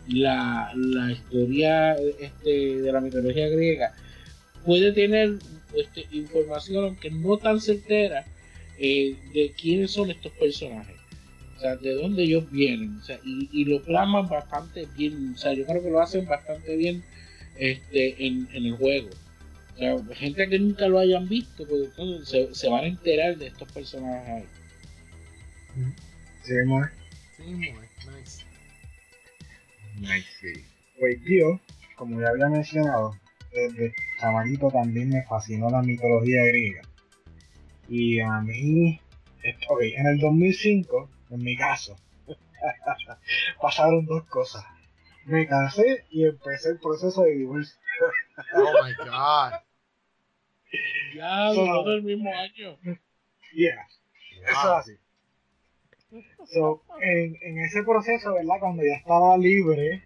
[0.09, 3.93] la, la historia este, de la mitología griega
[4.65, 5.37] puede tener
[5.73, 8.25] este, información, aunque no tan certera,
[8.79, 10.96] eh, de quiénes son estos personajes
[11.57, 15.37] o sea, de dónde ellos vienen, o sea, y, y, lo plasman bastante bien, o
[15.37, 17.03] sea, yo creo que lo hacen bastante bien
[17.57, 19.09] este, en, en el juego.
[19.73, 23.37] O sea, gente que nunca lo hayan visto, porque entonces se, se van a enterar
[23.37, 24.45] de estos personajes ahí.
[26.43, 26.85] Sí, muy.
[27.35, 28.43] Sí, muy, nice.
[29.99, 30.63] Nice, sí.
[30.99, 31.59] Pues tío,
[31.95, 33.15] como ya había mencionado,
[33.51, 36.81] desde chavalito también me fascinó la mitología griega.
[37.89, 38.99] Y a mí,
[39.69, 41.95] ok, en el 2005 en mi caso,
[43.61, 44.63] pasaron dos cosas.
[45.25, 47.77] Me casé y empecé el proceso de divorcio.
[48.55, 49.53] oh my god.
[51.15, 52.77] Ya, so, el mismo año.
[53.53, 53.87] Yeah,
[54.43, 54.97] eso es así.
[56.53, 58.55] So, en, en ese proceso, ¿verdad?
[58.59, 60.03] Cuando ya estaba libre,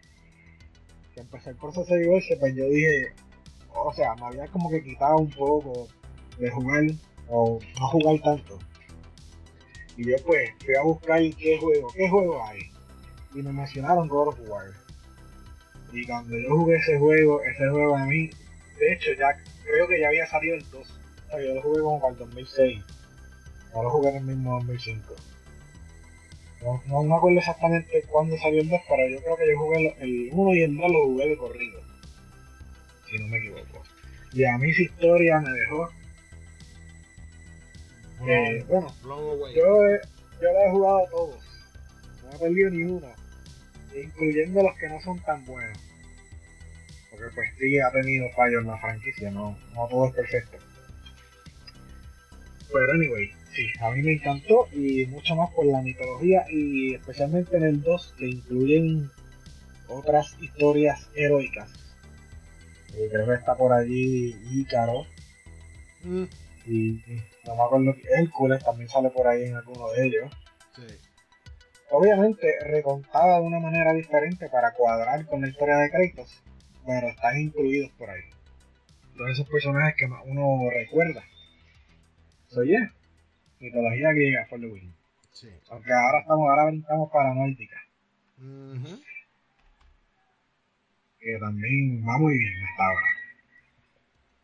[1.14, 3.14] que empecé el proceso de divorcio, pues yo dije,
[3.74, 5.88] o sea, me había como que quitado un poco
[6.38, 6.84] de jugar
[7.30, 8.58] o no jugar tanto.
[9.98, 12.62] Y yo pues fui a buscar qué juego, qué juego hay.
[13.34, 14.72] Y me mencionaron God of War.
[15.94, 18.30] Y cuando yo jugué ese juego, ese juego a mí,
[18.80, 20.74] de hecho ya creo que ya había salido el 2.
[20.76, 22.84] O sea, yo lo jugué como para el 2006.
[23.74, 25.16] No lo jugué en el mismo 2005.
[26.62, 29.96] No, no me acuerdo exactamente cuándo salió el 2, pero yo creo que yo jugué
[30.00, 31.82] el 1 y el 2 lo jugué de corrido.
[33.10, 33.84] Si no me equivoco.
[34.34, 35.90] Y a mí esa historia me dejó
[38.28, 38.88] eh, bueno,
[39.56, 40.02] yo, he,
[40.42, 41.44] yo lo he jugado todos.
[42.24, 43.08] No he perdido ni uno.
[43.96, 45.78] Incluyendo los que no son tan buenos.
[47.10, 50.58] Porque pues sí ha tenido fallos en la franquicia, no, no todo es perfecto.
[52.72, 57.58] Pero anyway, sí, a mí me encantó y mucho más por la mitología y especialmente
[57.58, 59.12] en el 2 que incluyen
[59.88, 61.70] otras historias heroicas.
[62.94, 65.06] Eh, creo que está por allí Ícaro.
[66.04, 66.24] Mm.
[66.68, 67.02] Y
[67.46, 70.32] no me acuerdo que Hércules también sale por ahí en alguno de ellos.
[70.76, 70.88] Sí.
[71.90, 76.44] Obviamente recontada de una manera diferente para cuadrar con la historia de Kratos,
[76.86, 78.22] pero están incluidos por ahí.
[79.18, 81.24] Todos esos personajes que uno recuerda.
[82.48, 82.94] So yeah,
[83.60, 84.96] mitología griega the win.
[85.32, 85.50] Sí.
[85.70, 87.78] Aunque ahora estamos, ahora brincamos para nórdica.
[91.20, 93.08] Que también va muy bien hasta ahora.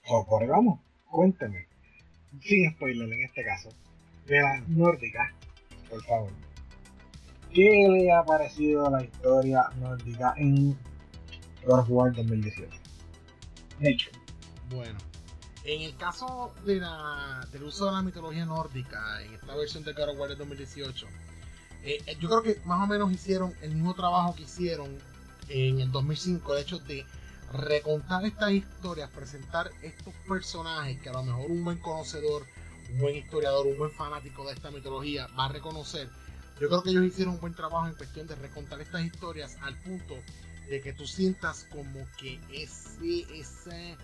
[0.03, 0.79] So, por ahí vamos,
[1.10, 1.66] cuénteme
[2.41, 3.69] sin spoiler en este caso,
[4.25, 5.33] de la nórdica,
[5.89, 6.31] por favor.
[7.53, 10.77] ¿Qué le ha parecido la historia nórdica en
[11.65, 12.69] God of War 2018?
[13.79, 14.09] Hecho.
[14.69, 14.97] Bueno,
[15.63, 19.93] en el caso de la, del uso de la mitología nórdica en esta versión de
[19.93, 21.07] God of War 2018,
[21.83, 24.97] eh, yo creo que más o menos hicieron el mismo trabajo que hicieron
[25.47, 27.05] en el 2005 el hecho de
[27.53, 32.45] recontar estas historias, presentar estos personajes que a lo mejor un buen conocedor,
[32.91, 36.10] un buen historiador, un buen fanático de esta mitología va a reconocer.
[36.60, 39.77] Yo creo que ellos hicieron un buen trabajo en cuestión de recontar estas historias al
[39.81, 40.15] punto
[40.69, 43.95] de que tú sientas como que ese, ese,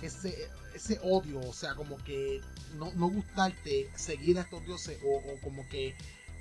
[0.00, 2.40] ese, ese odio, o sea, como que
[2.76, 5.94] no, no gustarte seguir a estos dioses o, o como que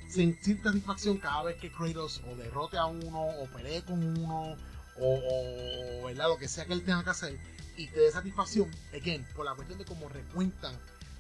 [0.08, 4.56] sentir satisfacción cada vez que Kratos o derrote a uno o pelee con uno
[5.02, 7.40] o, lo que sea que él tenga que hacer
[7.78, 10.78] y te dé satisfacción, again, por la cuestión de cómo recuentan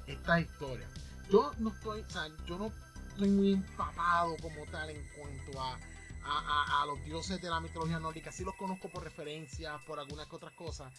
[0.08, 0.88] esta historia.
[1.30, 2.72] Yo no estoy, o sea, yo no
[3.10, 5.80] estoy muy empapado como tal en cuanto a,
[6.24, 8.32] a, a, los dioses de la mitología nórdica.
[8.32, 10.92] Sí los conozco por referencias, por algunas que otras cosas,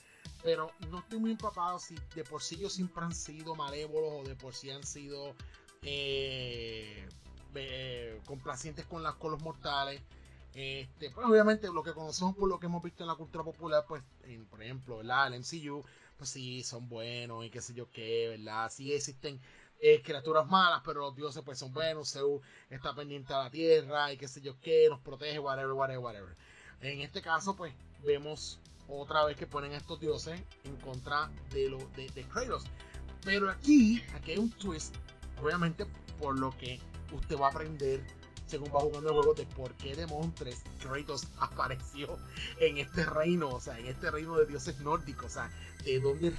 [0.43, 4.29] pero no estoy muy empapado si de por sí ellos siempre han sido malévolos o
[4.29, 5.35] de por sí han sido
[5.83, 7.07] eh,
[7.55, 10.01] eh, complacientes con, las, con los mortales.
[10.55, 13.85] Este, pues obviamente lo que conocemos por lo que hemos visto en la cultura popular,
[13.87, 14.03] pues,
[14.51, 15.01] por ejemplo.
[15.01, 15.85] El MCU,
[16.17, 18.71] pues sí, son buenos y qué sé yo qué, ¿verdad?
[18.71, 19.41] Sí existen
[19.81, 24.13] eh, criaturas malas, pero los dioses pues son buenos, Zeus está pendiente a la tierra
[24.13, 26.37] y qué sé yo qué, nos protege, whatever, whatever, whatever.
[26.81, 27.73] En este caso, pues,
[28.05, 28.59] vemos
[28.89, 32.65] otra vez que ponen estos dioses en contra de, lo, de, de Kratos.
[33.25, 34.95] Pero aquí, aquí hay un twist,
[35.43, 35.87] obviamente
[36.19, 36.81] por lo que
[37.13, 38.03] usted va a aprender
[38.51, 42.19] según va jugando el juego de por qué Demon 3 Kratos apareció
[42.59, 45.51] en este reino, o sea, en este reino de dioses nórdicos, o sea,
[45.85, 46.33] de dónde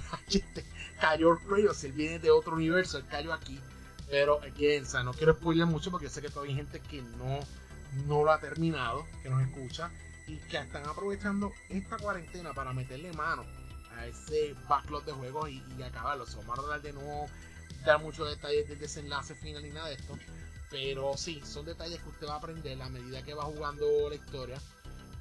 [1.00, 3.58] cayó Kratos, él viene de otro universo, él cayó aquí,
[4.10, 7.00] pero aquí, o no quiero spoiler mucho porque yo sé que todavía hay gente que
[7.02, 7.40] no,
[8.06, 9.90] no lo ha terminado, que nos escucha
[10.26, 13.44] y que están aprovechando esta cuarentena para meterle mano
[13.96, 16.26] a ese backlog de juegos y, y acabarlo.
[16.26, 17.26] Se vamos a hablar de no
[17.84, 20.16] dar muchos detalles del desenlace final ni nada de esto.
[20.72, 24.14] Pero sí, son detalles que usted va a aprender a medida que va jugando la
[24.14, 24.58] historia.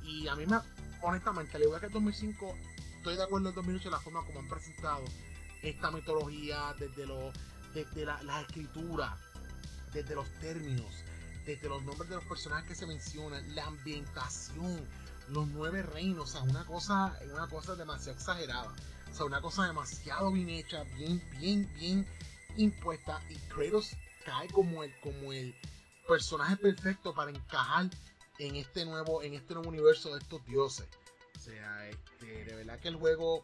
[0.01, 0.57] Y a mí me,
[1.01, 2.55] honestamente, le voy a que el 2005,
[2.97, 5.03] estoy de acuerdo en 2008 la forma como han presentado
[5.61, 7.33] esta mitología, desde, lo,
[7.73, 9.17] desde la, la escritura,
[9.93, 11.03] desde los términos,
[11.45, 14.87] desde los nombres de los personajes que se mencionan, la ambientación,
[15.27, 18.73] los nueve reinos, o sea, una cosa, una cosa demasiado exagerada.
[19.11, 22.07] O sea, una cosa demasiado bien hecha, bien, bien, bien
[22.55, 23.21] impuesta.
[23.29, 25.53] Y Kratos cae como el, como el
[26.07, 27.89] personaje perfecto para encajar
[28.39, 30.88] en este nuevo, en este nuevo universo de estos dioses.
[31.36, 33.43] O sea, este, de verdad que el juego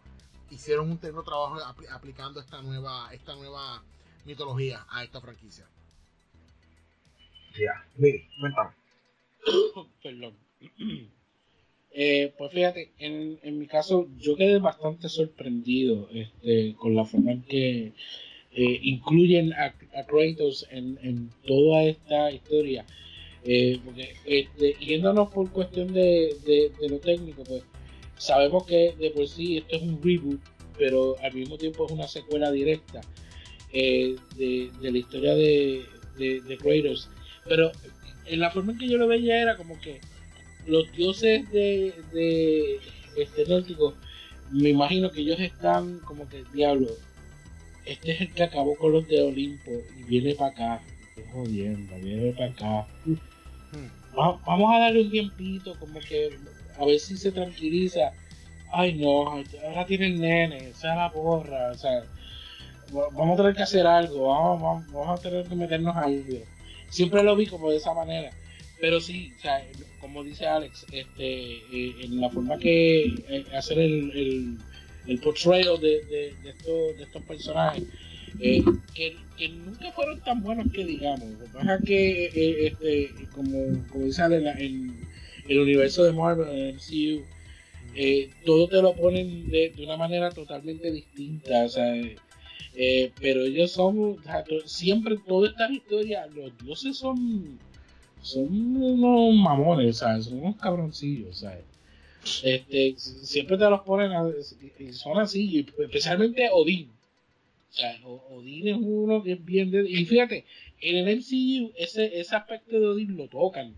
[0.50, 1.58] hicieron un tremendo trabajo
[1.92, 3.84] aplicando esta nueva, esta nueva
[4.26, 5.68] mitología a esta franquicia.
[7.58, 7.86] Ya,
[8.40, 8.72] cuéntame.
[10.04, 10.38] Perdón.
[12.00, 17.32] Eh, pues fíjate, en, en, mi caso yo quedé bastante sorprendido este, con la forma
[17.32, 17.94] en que
[18.52, 22.86] eh, incluyen a, a Kratos en, en, toda esta historia.
[23.44, 26.36] Eh, porque este, yéndonos por cuestión de,
[26.90, 27.64] lo técnico, pues
[28.18, 30.40] sabemos que de por sí esto es un reboot,
[30.78, 33.02] pero al mismo tiempo es una secuela directa
[33.72, 35.86] eh, de, la historia de,
[36.18, 37.10] de, Kratos.
[37.48, 37.72] Pero
[38.26, 40.02] en la forma en que yo lo veía era como que
[40.66, 42.80] los dioses de, de
[43.18, 43.94] este nórdico,
[44.52, 46.88] me imagino que ellos están como que, diablo,
[47.88, 50.82] este es el que acabó con los de Olimpo y viene para acá.
[51.16, 52.88] Qué jodiendo, viene para acá.
[54.14, 56.38] vamos a darle un tiempito, como que
[56.78, 58.12] a ver si se tranquiliza.
[58.72, 62.04] Ay no, ahora tiene el nene, sea la porra, o sea,
[62.92, 66.44] vamos a tener que hacer algo, vamos, vamos, a tener que meternos ahí.
[66.90, 68.32] Siempre lo vi como de esa manera.
[68.80, 69.66] Pero sí, o sea,
[70.00, 74.58] como dice Alex, este, eh, en la forma que eh, hacer el el
[75.22, 77.84] portrayal de, de, estos, de estos personajes,
[78.40, 81.28] eh, que, que, nunca fueron tan buenos que digamos.
[81.30, 84.96] Lo que pasa es que, eh, este, como, como dice en,
[85.48, 87.24] el universo de Marvel, en el MCU,
[87.96, 91.64] eh, todo te lo ponen de, de, una manera totalmente distinta.
[91.64, 91.94] O sea,
[93.20, 94.18] pero ellos son,
[94.66, 97.58] siempre, todas estas historias, los dioses son,
[98.22, 100.26] son unos mamones, ¿sabes?
[100.26, 101.40] son unos cabroncillos.
[101.40, 101.64] ¿sabes?
[102.44, 104.12] Este, siempre te los ponen
[104.80, 106.92] y son así, especialmente Odín.
[107.70, 110.46] O sea, Odín es uno que es bien de, y fíjate,
[110.82, 113.76] en el MCU ese, ese aspecto de Odín lo tocan.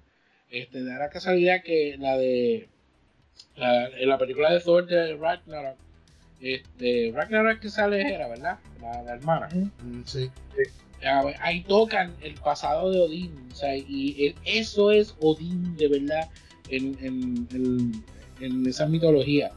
[0.50, 2.68] Este, de la casualidad que la de
[3.56, 5.78] la, en la película de Thor de Ragnarok,
[6.42, 8.58] este, Ragnarok que sale era, ¿verdad?
[8.82, 9.50] La, la hermana.
[9.84, 10.30] Mm, sí.
[11.40, 16.30] Ahí tocan el pasado de Odín, o sea, y eso es Odín de verdad
[16.70, 18.04] en, en, en
[18.42, 19.52] en esa mitología.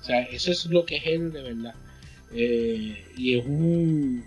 [0.00, 1.74] O sea, eso es lo que es él de verdad.
[2.32, 4.24] Eh, y es un,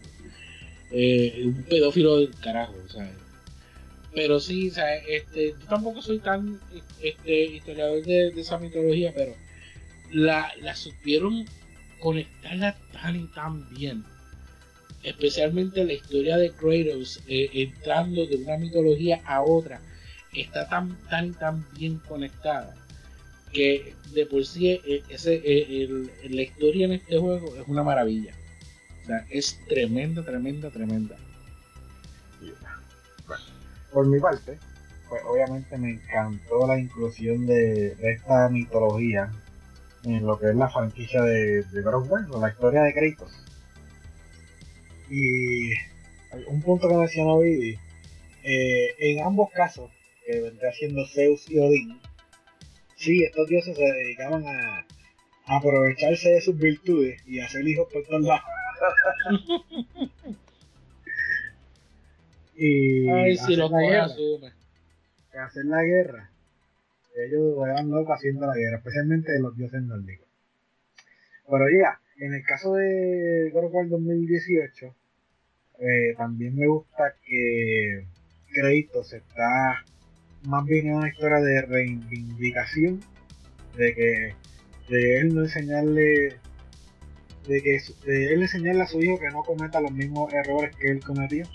[0.91, 3.27] eh, un pedófilo del carajo, ¿sabes?
[4.17, 6.59] pero sí, sea, este, yo tampoco soy tan
[7.03, 9.35] este, historiador de, esa mitología, pero
[10.11, 11.45] la, la supieron
[11.99, 14.03] conectarla tan y tan bien.
[15.03, 19.81] Especialmente la historia de Kratos eh, entrando de una mitología a otra,
[20.33, 22.73] está tan, tan, tan bien conectada
[23.57, 25.89] que de por sí eh, ese, eh,
[26.29, 28.31] la historia en este juego es una maravilla.
[29.01, 31.15] O sea, es tremenda, tremenda, tremenda.
[33.91, 34.59] por mi parte,
[35.09, 39.31] pues obviamente me encantó la inclusión de, esta mitología
[40.03, 42.07] en lo que es la franquicia de, de of
[42.39, 43.31] la historia de Kratos.
[45.09, 45.71] Y
[46.47, 47.79] un punto que mencionó Vivi,
[48.43, 49.89] eh, en ambos casos,
[50.23, 51.99] que vendría siendo Zeus y Odín,
[52.97, 54.85] sí, estos dioses se dedicaban a,
[55.49, 58.43] aprovecharse de sus virtudes y hacer hijos por todos lados.
[62.57, 64.07] y Ay, si lo guerra,
[65.41, 66.29] hacer la guerra.
[67.15, 70.27] Ellos eran locos haciendo la guerra, especialmente los dioses nórdicos.
[71.49, 74.95] Pero ya, en el caso de God of War 2018,
[75.79, 78.05] eh, también me gusta que
[78.53, 79.85] Kratos está
[80.43, 83.01] más bien una historia de reivindicación,
[83.75, 84.35] de que
[84.89, 86.39] de él no enseñarle,
[87.47, 90.91] de que de él enseñarle a su hijo que no cometa los mismos errores que
[90.91, 91.45] él cometió,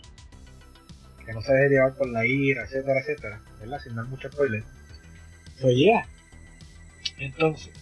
[1.25, 3.81] que no se deje llevar por la ira, etcétera, etcétera, ¿verdad?
[3.81, 4.63] Sin dar mucho spoiler.
[5.59, 6.07] So, yeah.
[7.19, 7.73] Entonces,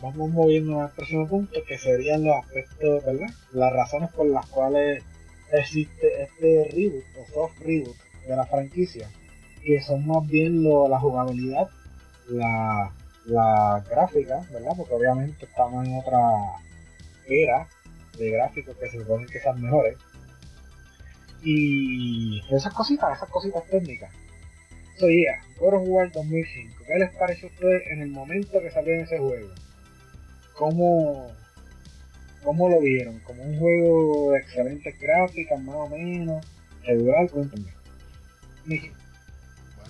[0.00, 3.30] vamos moviendo al próximo punto, que serían los aspectos, ¿verdad?
[3.52, 5.02] Las razones por las cuales
[5.52, 9.08] existe este reboot o soft reboot de la franquicia
[9.64, 11.68] que son más bien lo, la jugabilidad,
[12.28, 12.92] la,
[13.26, 14.72] la gráfica, ¿verdad?
[14.76, 16.18] Porque obviamente estamos en otra
[17.26, 17.68] era
[18.16, 19.96] de gráficos que se suponen que sean mejores.
[21.42, 24.10] Y esas cositas, esas cositas técnicas.
[24.98, 26.84] So yeah, God of War 2005.
[26.86, 29.50] ¿Qué les pareció a ustedes en el momento que salió en ese juego?
[30.54, 31.30] ¿Cómo,
[32.42, 33.20] ¿Cómo lo vieron?
[33.20, 36.44] ¿Como un juego de excelentes gráficas, más o menos?
[36.82, 37.30] ¿Regular?
[37.30, 37.78] Cuéntenme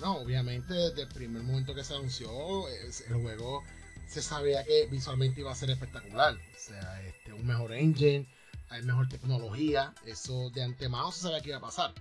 [0.03, 2.29] obviamente desde el primer momento que se anunció,
[2.69, 3.63] el juego
[4.09, 6.35] se sabía que visualmente iba a ser espectacular.
[6.35, 8.27] O sea, este, un mejor engine,
[8.69, 11.93] hay mejor tecnología, eso de antemano se sabía que iba a pasar.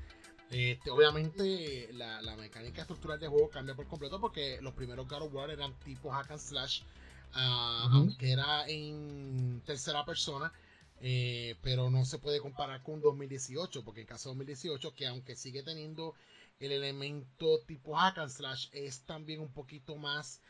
[0.51, 5.35] Este, obviamente la, mecánica estructural del juego cambia por completo porque los primeros God of
[5.35, 6.81] War eran tipo hack and slash,
[7.35, 10.53] ah, aunque era en tercera persona.
[11.01, 15.37] Eh, pero no se puede comparar con 2018 porque en caso de 2018 que aunque
[15.37, 16.15] sigue teniendo
[16.61, 20.41] el elemento tipo hack and slash es también un poquito más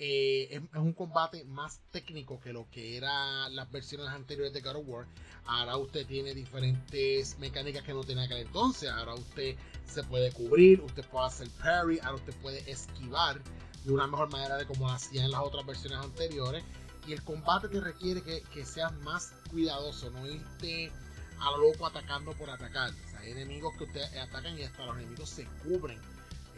[0.00, 4.76] eh, es, un combate más técnico que lo que era las versiones anteriores de God
[4.76, 5.06] of War.
[5.44, 8.90] Ahora usted tiene diferentes mecánicas que no tenía aquel entonces.
[8.90, 9.56] Ahora usted
[9.86, 13.42] se puede cubrir, usted puede hacer parry, ahora usted puede esquivar
[13.84, 16.62] de una mejor manera de como hacía en las otras versiones anteriores.
[17.08, 20.92] Y el combate te requiere que, que seas más cuidadoso, no irte
[21.40, 22.92] a lo loco atacando por atacar.
[23.24, 26.00] Enemigos que usted atacan y hasta los enemigos se cubren,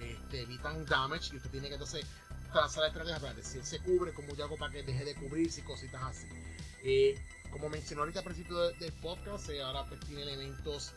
[0.00, 2.06] este, evitan damage y usted tiene que entonces
[2.52, 5.60] trazar la estrategia para decir se cubre, como yo hago para que deje de cubrirse
[5.60, 6.26] y cositas así.
[6.82, 7.18] Eh,
[7.50, 10.92] como mencionó ahorita al principio del podcast, eh, ahora pues tiene elementos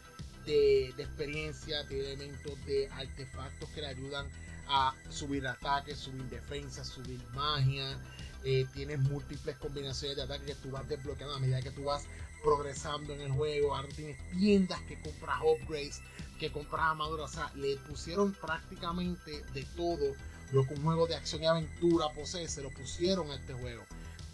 [0.46, 4.30] de, experiencia, tiene elementos de artefactos que le ayudan
[4.68, 7.98] a subir ataques, subir defensa, subir magia.
[8.46, 12.04] Eh, tienes múltiples combinaciones de ataques que tú vas desbloqueando a medida que tú vas
[12.44, 13.76] progresando en el juego.
[13.76, 16.02] Ahora tienes tiendas que compras upgrades,
[16.40, 17.32] que compras armaduras.
[17.32, 20.14] O sea, le pusieron prácticamente de todo
[20.52, 23.84] lo que un juego de acción y aventura posee, se lo pusieron a este juego.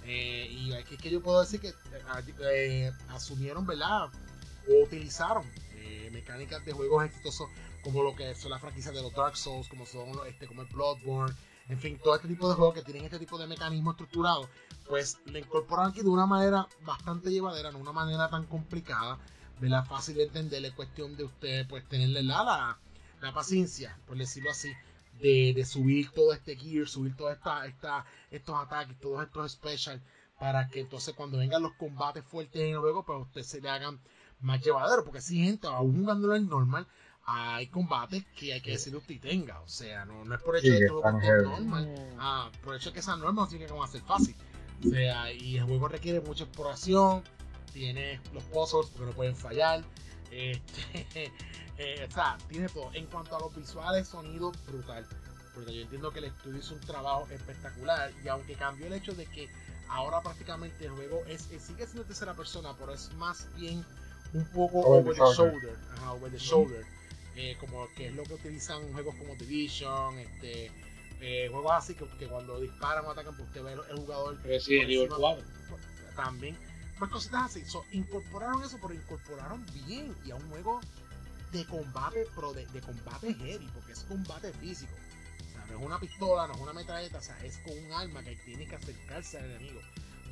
[0.06, 1.74] Eh, y aquí es que yo puedo decir que eh,
[2.42, 4.10] eh, asumieron, ¿verdad?
[4.68, 5.46] O utilizaron
[6.12, 7.50] mecánicas de juegos exitosos
[7.84, 10.68] como lo que son las franquicias de los Dark Souls, como son este, como el
[10.68, 11.36] Bloodborne,
[11.70, 14.50] en fin, todo este tipo de juegos que tienen este tipo de mecanismo estructurado
[14.90, 19.20] pues le incorporan aquí de una manera bastante llevadera, no una manera tan complicada,
[19.62, 22.78] la fácil de entender, es cuestión de usted pues tenerle la,
[23.22, 24.72] la, paciencia, por decirlo así,
[25.20, 30.02] de, subir todo este gear, subir todos esta, esta, estos ataques, todos estos special,
[30.40, 33.70] para que entonces cuando vengan los combates fuertes en el pues a usted se le
[33.70, 34.00] hagan
[34.40, 36.88] más llevadero, porque si gente, aún jugándolo en normal,
[37.32, 40.74] hay combates que hay que decirle usted tenga, o sea, no, no es por hecho
[40.74, 44.02] de que todo normal, ah, por hecho de que esa norma no tiene que ser
[44.02, 44.36] fácil.
[44.86, 47.24] O sea, y el juego requiere mucha exploración,
[47.72, 49.84] tiene los puzzles porque no pueden fallar.
[50.32, 51.04] Este,
[51.78, 52.90] eh, o sea, tiene todo.
[52.94, 55.06] En cuanto a los visuales, sonido brutal.
[55.54, 58.12] Porque yo entiendo que el estudio hizo un trabajo espectacular.
[58.24, 59.50] Y aunque cambió el hecho de que
[59.90, 63.86] ahora prácticamente el juego es, sigue siendo tercera persona, pero es más bien
[64.34, 65.78] un poco over, the shoulder.
[66.08, 66.86] over the shoulder.
[67.40, 70.70] Eh, como que es lo que utilizan juegos como Division, este,
[71.22, 74.38] eh, juegos así que, que, cuando disparan o atacan, pues usted ve el, jugador.
[74.60, 75.46] Sí, nivel 4.
[76.18, 76.58] También.
[76.98, 77.64] Pues cositas así.
[77.94, 80.82] incorporaron eso, pero incorporaron bien y a un juego
[81.54, 84.92] de combate, pero de, combate heavy, porque es combate físico.
[85.48, 87.94] O sea, no es una pistola, no es una metralleta, o sea, es con un
[87.94, 89.80] arma que tiene que acercarse al enemigo.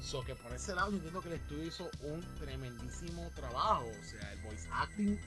[0.01, 3.85] So que por ese lado yo entiendo que el estudio hizo un tremendísimo trabajo.
[3.87, 5.17] O sea, el voice acting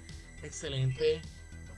[0.43, 1.23] excelente,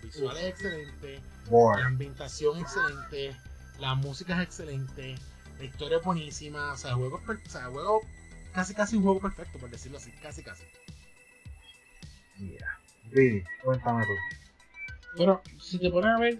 [0.02, 3.36] los visuales excelentes, la ambientación excelente,
[3.78, 5.14] la música es excelente,
[5.58, 8.00] la historia es buenísima, o sea, el juego, o sea, el juego
[8.52, 10.64] casi casi un juego perfecto, por decirlo así, casi casi.
[12.38, 12.78] Mira,
[13.12, 13.44] yeah.
[13.62, 14.12] cuéntame tú.
[15.16, 16.38] Bueno, si te pones a ver,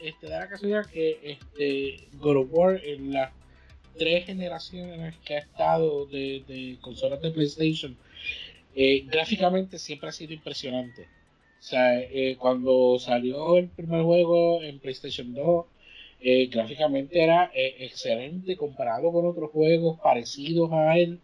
[0.00, 3.32] este, da la casualidad que este God of War en las
[3.98, 7.96] tres generaciones que ha estado de, consolas de PlayStation,
[8.74, 11.08] eh, gráficamente siempre ha sido impresionante.
[11.62, 15.66] O sea, eh, cuando salió el primer juego en PlayStation 2,
[16.20, 21.20] eh, gráficamente era excelente comparado con otros juegos parecidos a él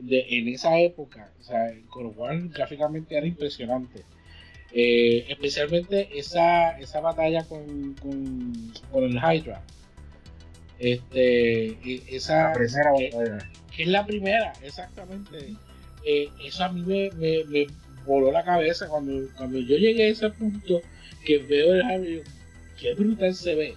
[0.00, 1.32] de, en esa época.
[1.38, 4.02] O sea, God gráficamente era impresionante.
[4.72, 9.62] especialmente esa, esa batalla con, con, con el Hydra.
[10.80, 15.54] Este, e, esa, primera que, es la primera, exactamente.
[16.04, 17.10] Eh, eso a mí me,
[17.44, 17.66] me,
[18.08, 20.80] voló la cabeza cuando, cuando yo llegué a ese punto
[21.24, 22.22] que veo el Harry,
[22.80, 23.74] qué brutal se ve.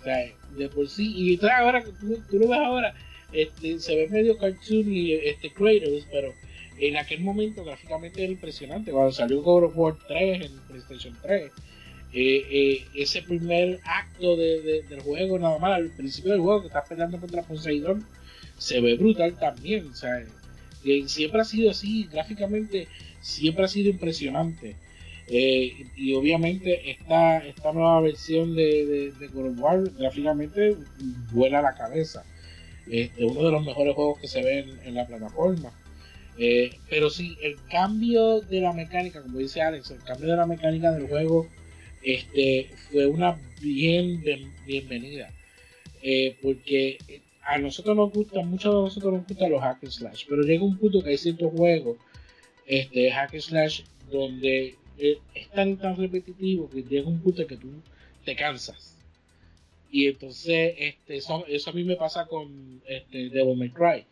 [0.00, 0.16] O sea,
[0.56, 2.94] de por sí, y ahora que tú, lo ves ahora,
[3.32, 6.32] este, se ve medio cartoon y este Kratos, pero
[6.80, 8.90] en aquel momento gráficamente era impresionante.
[8.90, 11.50] Cuando salió God of War 3 en PlayStation 3,
[12.12, 16.68] eh, eh, ese primer acto de, del juego, nada más al principio del juego que
[16.68, 18.06] estás peleando contra Poseidón,
[18.56, 19.88] se ve brutal también.
[19.88, 20.24] O sea,
[21.06, 22.88] siempre ha sido así, gráficamente
[23.20, 24.76] siempre ha sido impresionante.
[25.30, 30.76] Eh, y obviamente esta, esta nueva versión de, de, of War gráficamente
[31.32, 32.24] vuela la cabeza.
[32.90, 35.70] Este, uno de los mejores juegos que se ve en, la plataforma.
[36.88, 40.92] pero sí, el cambio de la mecánica, como dice Alex, el cambio de la mecánica
[40.92, 41.46] del juego
[42.02, 44.22] este, fue una bien,
[44.66, 45.30] bienvenida.
[46.02, 46.98] Eh, porque
[47.42, 50.64] a nosotros nos gusta, muchos de nosotros nos gustan los hack and slash, pero llega
[50.64, 51.96] un punto que hay ciertos juegos,
[52.68, 57.68] este, hack slash, donde eh, es tan, tan repetitivo que llega un punto que tú
[58.24, 58.96] te cansas.
[59.90, 64.04] Y entonces, este, eso, eso a mí me pasa con este, Devil May Cry.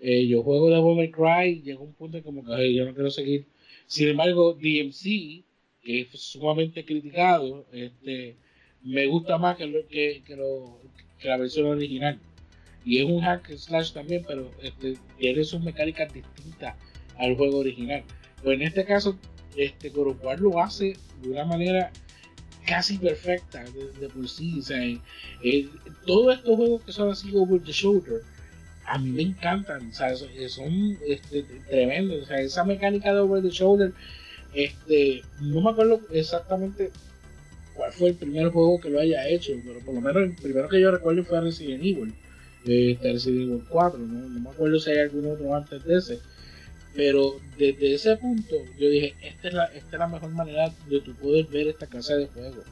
[0.00, 3.10] Eh, yo juego Devil May Cry y llega un punto como que yo no quiero
[3.10, 3.46] seguir.
[3.86, 5.44] Sin embargo, DMC
[5.84, 8.36] que es sumamente criticado, este,
[8.82, 12.18] me gusta más que, lo, que, que la versión original.
[12.84, 16.74] Y es un hack slash también, pero este, tiene sus mecánicas distintas
[17.18, 18.04] al juego original.
[18.42, 19.18] Pues en este caso,
[19.56, 21.90] este God lo hace de una manera
[22.66, 23.64] casi perfecta
[24.00, 24.62] de, por sí.
[24.62, 24.82] Sea,
[25.42, 25.68] eh,
[26.06, 28.22] todos estos juegos que son así over the shoulder,
[28.86, 29.90] a mí me encantan.
[29.90, 32.22] O sea, son este, tremendos.
[32.22, 33.92] O sea, esa mecánica de over the shoulder
[34.54, 36.90] este, no me acuerdo exactamente
[37.74, 40.68] cuál fue el primer juego que lo haya hecho, pero por lo menos el primero
[40.68, 42.14] que yo recuerdo fue Resident Evil,
[42.64, 44.28] este, Resident Evil 4, ¿no?
[44.40, 46.20] me acuerdo si hay algún otro antes de ese.
[46.94, 51.00] Pero desde ese punto yo dije, esta es la, esta es la mejor manera de
[51.00, 52.62] tu poder ver esta clase de juego.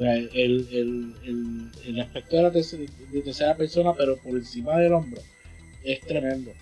[0.00, 4.94] el, el, el, el, aspecto de la tercera, de tercera persona, pero por encima del
[4.94, 5.20] hombro,
[5.84, 6.52] es tremendo.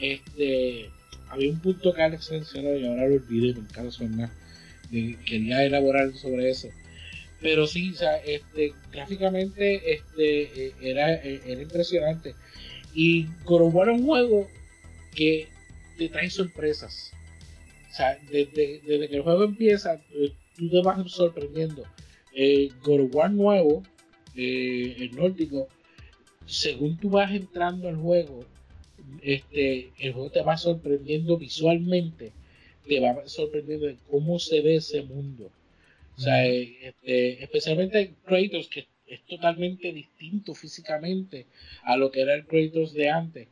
[0.00, 0.90] Este,
[1.28, 4.30] había un punto que Alex mencionó y ahora lo olvidé por caso más.
[4.90, 6.68] Quería elaborar sobre eso.
[7.40, 12.34] Pero sí, o sea, este, gráficamente este, eh, era, eh, era impresionante.
[12.94, 14.48] Y corroborar un juego
[15.14, 15.48] que
[15.96, 17.12] te trae sorpresas.
[17.90, 21.84] O sea, desde, desde que el juego empieza, eh, tú te vas sorprendiendo.
[22.34, 23.82] Eh, God War nuevo,
[24.34, 25.68] el nórdico,
[26.44, 28.44] según tú vas entrando al juego,
[29.22, 32.32] este, el juego te va sorprendiendo visualmente,
[32.86, 35.50] te va sorprendiendo de cómo se ve ese mundo.
[36.16, 41.46] O sea, este, especialmente Kratos, que es totalmente distinto físicamente
[41.82, 43.48] a lo que era el Kratos de antes.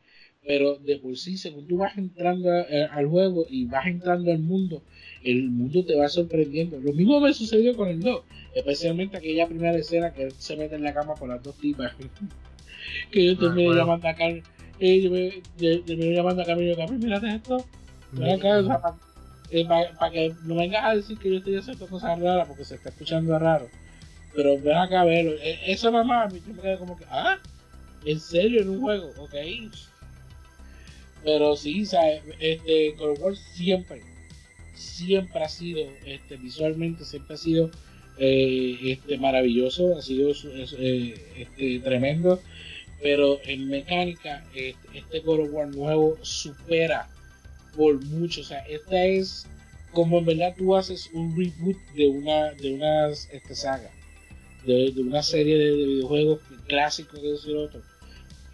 [0.47, 2.49] Pero de por sí, según tú vas entrando
[2.91, 4.83] al juego y vas entrando al mundo,
[5.23, 6.79] el mundo te va sorprendiendo.
[6.79, 8.21] Lo mismo me sucedió con el 2,
[8.53, 11.93] especialmente aquella primera escena que él se mete en la cama con las dos tipas.
[13.11, 14.43] que yo terminé llamando a Carl
[14.79, 17.65] y yo me, yo, llamando a Camilo, Camilo, mira esto.
[18.11, 18.95] Ven acá,
[19.51, 22.75] eh, para que no vengas a decir que yo estoy haciendo cosas raras porque se
[22.75, 23.67] está escuchando raro.
[24.35, 25.31] Pero ven acá a verlo.
[25.41, 27.37] E, eso nada más, yo me quedé como que, ah,
[28.05, 29.11] ¿en serio en un juego?
[29.17, 29.33] Ok.
[31.25, 31.83] Pero sí.
[32.39, 34.01] Este, God of War siempre,
[34.75, 37.71] siempre ha sido, este, visualmente siempre ha sido
[38.17, 42.39] eh, este, maravilloso, ha sido eh, este, tremendo,
[43.01, 47.09] pero en mecánica este, este War nuevo supera
[47.75, 49.47] por mucho, o sea, esta es
[49.91, 53.89] como en verdad tú haces un reboot de una de unas este, saga,
[54.65, 57.81] de, una serie de, videojuegos clásicos que decir otro.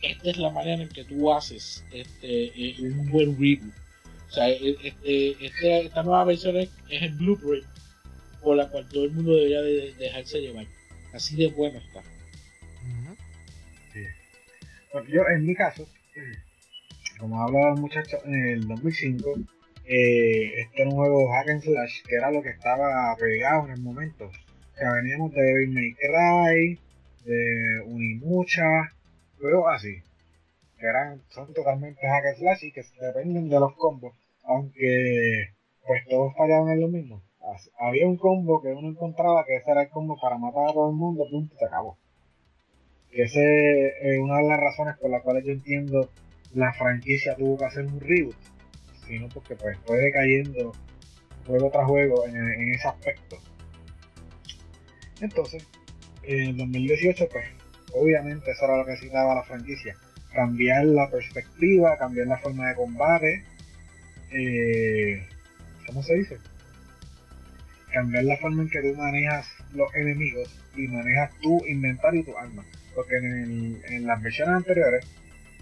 [0.02, 3.74] Esta es la manera en que tú haces este, eh, un buen reboot.
[4.30, 7.66] O sea, este, esta nueva versión es, el blueprint
[8.42, 10.66] por la cual todo el mundo debería de dejarse llevar.
[11.14, 12.02] Así de bueno está.
[15.08, 15.88] yo, en mi caso,
[17.20, 19.36] como hablaba el muchacho en el 2005,
[19.86, 24.26] eh, este juego hack and slash que era lo que estaba pegado en el momento.
[24.26, 26.80] O veníamos de May Cry,
[27.26, 28.92] de Unimucha,
[29.42, 30.02] juegos así.
[30.80, 34.14] Que eran, son totalmente hack slash y que dependen de los combos.
[34.44, 35.50] Aunque
[35.86, 37.22] pues todos fallaban en lo mismo.
[37.80, 40.90] Había un combo que uno encontraba que ese era el combo para matar a todo
[40.90, 41.98] el mundo, punto, se acabó.
[43.12, 46.10] Que ese es una de las razones por las cuales yo entiendo
[46.54, 48.36] la franquicia tuvo que hacer un reboot
[49.12, 50.72] sino porque pues fue decayendo
[51.46, 53.38] juego tras juego en, ese aspecto.
[55.20, 55.68] Entonces,
[56.24, 57.46] en 2018 pues
[57.94, 59.96] obviamente eso era lo que necesitaba la franquicia,
[60.34, 63.44] cambiar la perspectiva, cambiar la forma de combate,
[64.32, 65.28] eh,
[65.86, 66.38] ¿cómo se dice?
[67.92, 72.38] Cambiar la forma en que tú manejas los enemigos y manejas tu inventario y tu
[72.38, 72.64] arma.
[72.96, 75.06] Porque en, en las versiones anteriores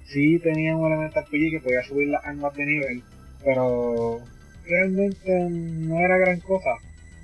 [0.06, 3.04] sí tenía un elemento RPG que podía subir las armas de nivel,
[3.44, 4.20] pero
[4.66, 6.76] realmente no era gran cosa.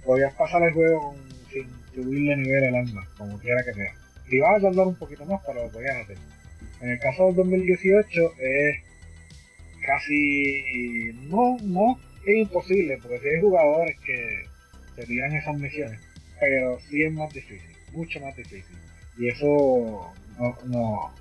[0.03, 1.15] Podías pasar el juego
[1.51, 4.04] sin subirle nivel el arma, como quiera que sea.
[4.29, 6.17] Si ibas a tardar un poquito más, pero lo podías hacer.
[6.81, 8.77] En el caso del 2018 es
[9.85, 14.45] casi no, no es imposible, porque si hay jugadores que
[14.95, 15.99] se tiran esas misiones,
[16.39, 18.75] pero sí es más difícil, mucho más difícil.
[19.17, 21.13] Y eso no, no,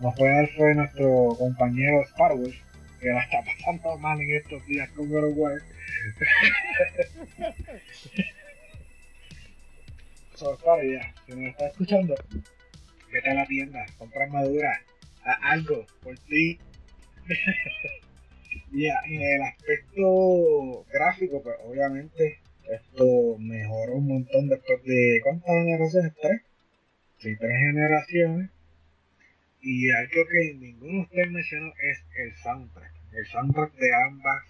[0.00, 2.32] nos puede dar fe nuestro compañero Star
[3.00, 5.34] que la está pasando mal en estos días con God
[10.34, 12.14] so, ya, si nos está escuchando,
[13.12, 14.80] vete a la tienda, compra armadura,
[15.42, 16.58] algo por ti.
[18.72, 22.38] y en el aspecto gráfico, pues obviamente
[22.70, 26.12] esto mejoró un montón después de ¿cuántas generaciones?
[26.20, 26.42] ¿Tres?
[27.18, 28.50] Sí, tres generaciones.
[29.60, 32.92] Y algo que ninguno de ustedes mencionó es el soundtrack.
[33.12, 34.42] El soundtrack de ambas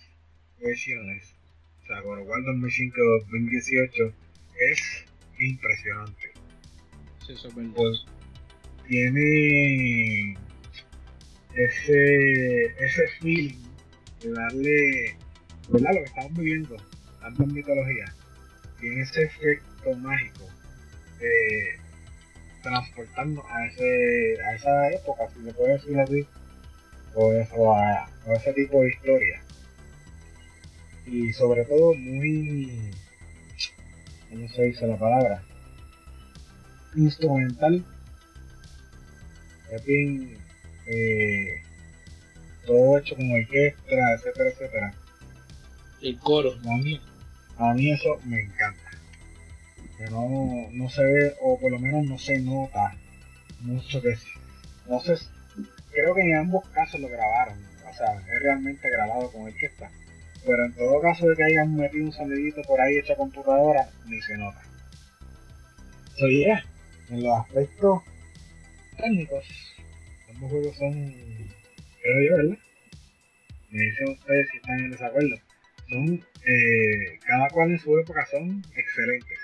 [0.61, 1.37] versiones,
[1.83, 4.13] o sea, con igual 2005-2018,
[4.71, 5.05] es
[5.39, 6.33] impresionante.
[7.27, 7.73] Sí, eso es verdad.
[7.77, 8.05] Pues,
[8.87, 10.37] tiene
[11.55, 13.59] ese, ese feeling
[14.23, 15.17] de darle,
[15.69, 15.91] ¿verdad?
[15.95, 16.77] Lo que estamos viviendo,
[17.23, 18.15] ambas mitologías,
[18.81, 20.49] tiene ese efecto mágico
[21.19, 21.79] de
[22.63, 26.27] transportarnos a, ese, a esa época, si se puede decir así,
[27.15, 29.43] o, eso, a, ese tipo de historia.
[31.07, 32.91] Y sobre todo muy,
[34.35, 35.43] ¿cómo se dice la palabra?
[36.97, 37.85] Instrumental.
[39.71, 40.37] Es bien,
[40.87, 41.63] eh,
[42.67, 44.95] todo hecho con orquesta, etcétera, etcétera.
[46.03, 46.53] El coro.
[46.53, 47.01] A mí,
[47.59, 48.91] a mí eso me encanta
[49.99, 52.97] que no, no se ve, o por lo menos no se nota
[53.61, 54.17] mucho que
[54.89, 55.15] no sé,
[55.93, 57.57] creo que en ambos casos lo grabaron,
[57.89, 59.91] o sea, es realmente grabado con orquesta,
[60.45, 63.89] pero en todo caso de que hayan metido un sonidito por ahí hecho a computadora,
[64.07, 64.63] ni se nota.
[66.19, 66.65] So yeah,
[67.11, 68.03] en los aspectos
[68.97, 69.45] técnicos,
[70.31, 70.93] ambos juegos son,
[72.03, 72.59] creo yo, ¿verdad?
[73.71, 75.37] Me dicen ustedes si están en desacuerdo.
[75.89, 76.15] Son,
[76.47, 79.39] eh, cada cual en su época son excelentes.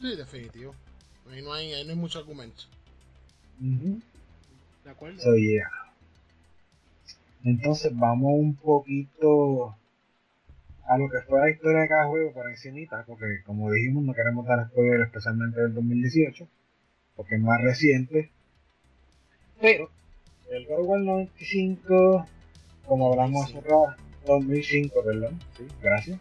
[0.00, 0.74] Sí, definitivo.
[1.30, 2.64] Ahí no hay, ahí no hay mucho argumento.
[3.58, 5.18] ¿De acuerdo?
[5.20, 5.77] So, yeah.
[7.48, 9.76] Entonces vamos un poquito
[10.86, 14.14] a lo que fue la historia de cada juego por encimita, porque como dijimos no
[14.14, 16.48] queremos dar spoiler especialmente del 2018,
[17.16, 18.30] porque es más reciente.
[19.60, 19.90] Pero
[20.50, 22.26] el War 95,
[22.86, 23.94] como hablamos hace rato,
[24.26, 26.18] 2005, perdón, sí, gracias.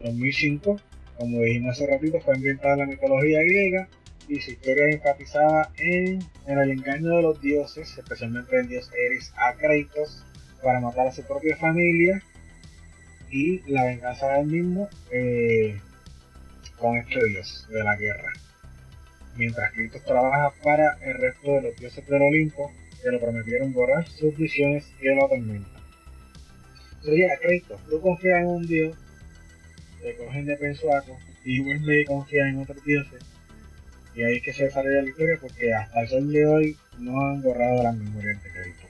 [0.00, 0.76] 2005
[1.22, 3.88] como dijimos hace ratito, fue ambientada en la mitología griega
[4.28, 9.32] y su historia es enfatizada en, el engaño de los dioses, especialmente el dios Eris
[9.36, 10.24] a Kratos,
[10.62, 12.22] para matar a su propia familia
[13.30, 15.80] y la venganza del mismo eh,
[16.78, 18.32] con este dios de la guerra.
[19.36, 22.70] Mientras Kratos trabaja para el resto de los dioses del Olimpo
[23.02, 25.82] que le prometieron borrar sus visiones y lo atormentan.
[27.02, 28.96] sería Kratos, tú confías en un dios,
[30.02, 33.24] te cogen de pensuaco, y Wembley confía en otros dioses,
[34.14, 37.18] y ahí es que se sale la historia porque hasta el sol de hoy no
[37.20, 38.81] han borrado las memorias de Kratos.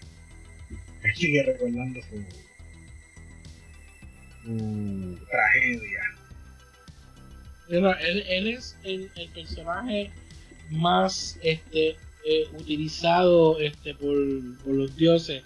[1.17, 2.25] Sigue recordando su,
[4.45, 6.03] su tragedia.
[7.69, 10.11] Pero él, él es el, el personaje
[10.71, 14.17] más este eh, utilizado este por,
[14.59, 15.43] por los dioses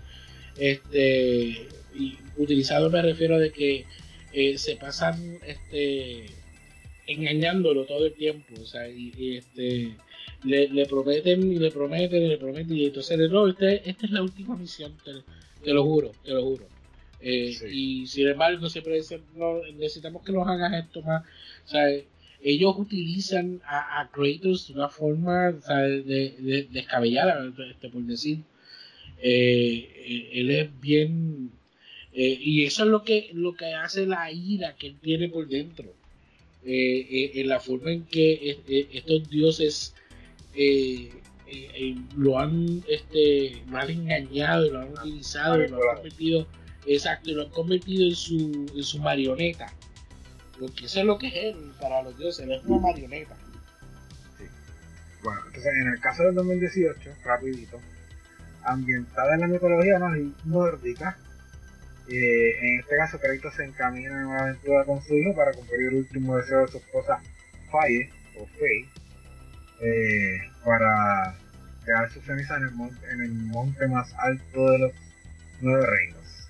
[0.58, 3.86] este y utilizado me refiero de que
[4.32, 6.26] eh, se pasan este
[7.06, 9.96] engañándolo todo el tiempo o sea y, y, este
[10.44, 14.12] le, le, prometen y le prometen y le prometen y entonces no este, esta es
[14.12, 15.12] la última misión te,
[15.62, 16.66] te lo juro te lo juro.
[17.20, 17.66] Eh, sí.
[18.02, 21.24] y sin embargo siempre dicen no necesitamos que nos hagas esto más
[21.64, 21.88] sea
[22.42, 28.38] ellos utilizan a, a Kratos de una forma sea, de, de, descabellada este, por decir.
[29.20, 31.50] Eh, él es bien
[32.12, 35.48] eh, y eso es lo que lo que hace la ira que él tiene por
[35.48, 35.92] dentro.
[36.64, 39.94] Eh, eh en la forma en que eh, estos dioses
[40.54, 41.10] eh,
[42.16, 46.46] lo han este lo engañado lo han utilizado y lo han convertido
[46.86, 49.66] exacto lo han convertido en su en su marioneta.
[50.58, 53.36] Porque eso es lo que es él para los dioses él es una marioneta.
[55.22, 57.80] Bueno entonces en el caso del 2018 rapidito
[58.64, 59.98] ambientada en la mitología
[60.44, 61.18] nórdica
[62.08, 65.88] eh, en este caso, Kratos se encamina en una aventura con su hijo para cumplir
[65.88, 67.20] el último deseo de su esposa
[67.70, 68.88] Faye, o Faye,
[69.80, 71.34] eh, para
[71.84, 74.92] quedar su ceniza en el, monte, en el monte más alto de los
[75.60, 76.48] nueve reinos.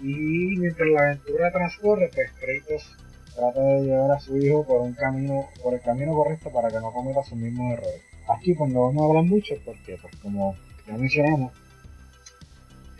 [0.00, 2.96] Y mientras la aventura transcurre, pues Kratos
[3.34, 6.80] trata de llevar a su hijo por un camino, por el camino correcto para que
[6.80, 8.02] no cometa sus mismos errores.
[8.28, 10.56] Aquí pues no vamos a hablar mucho porque pues como
[10.86, 11.52] ya mencionamos,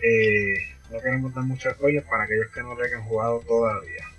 [0.03, 0.55] eh,
[0.91, 4.14] no queremos dar muchos spoilers para aquellos que no lo hayan jugado todavía.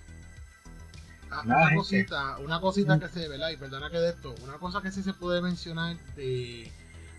[1.32, 3.50] Ah, una cosita, una cosita que se, ¿verdad?
[3.50, 6.72] Y perdona que de esto, una cosa que sí se puede mencionar de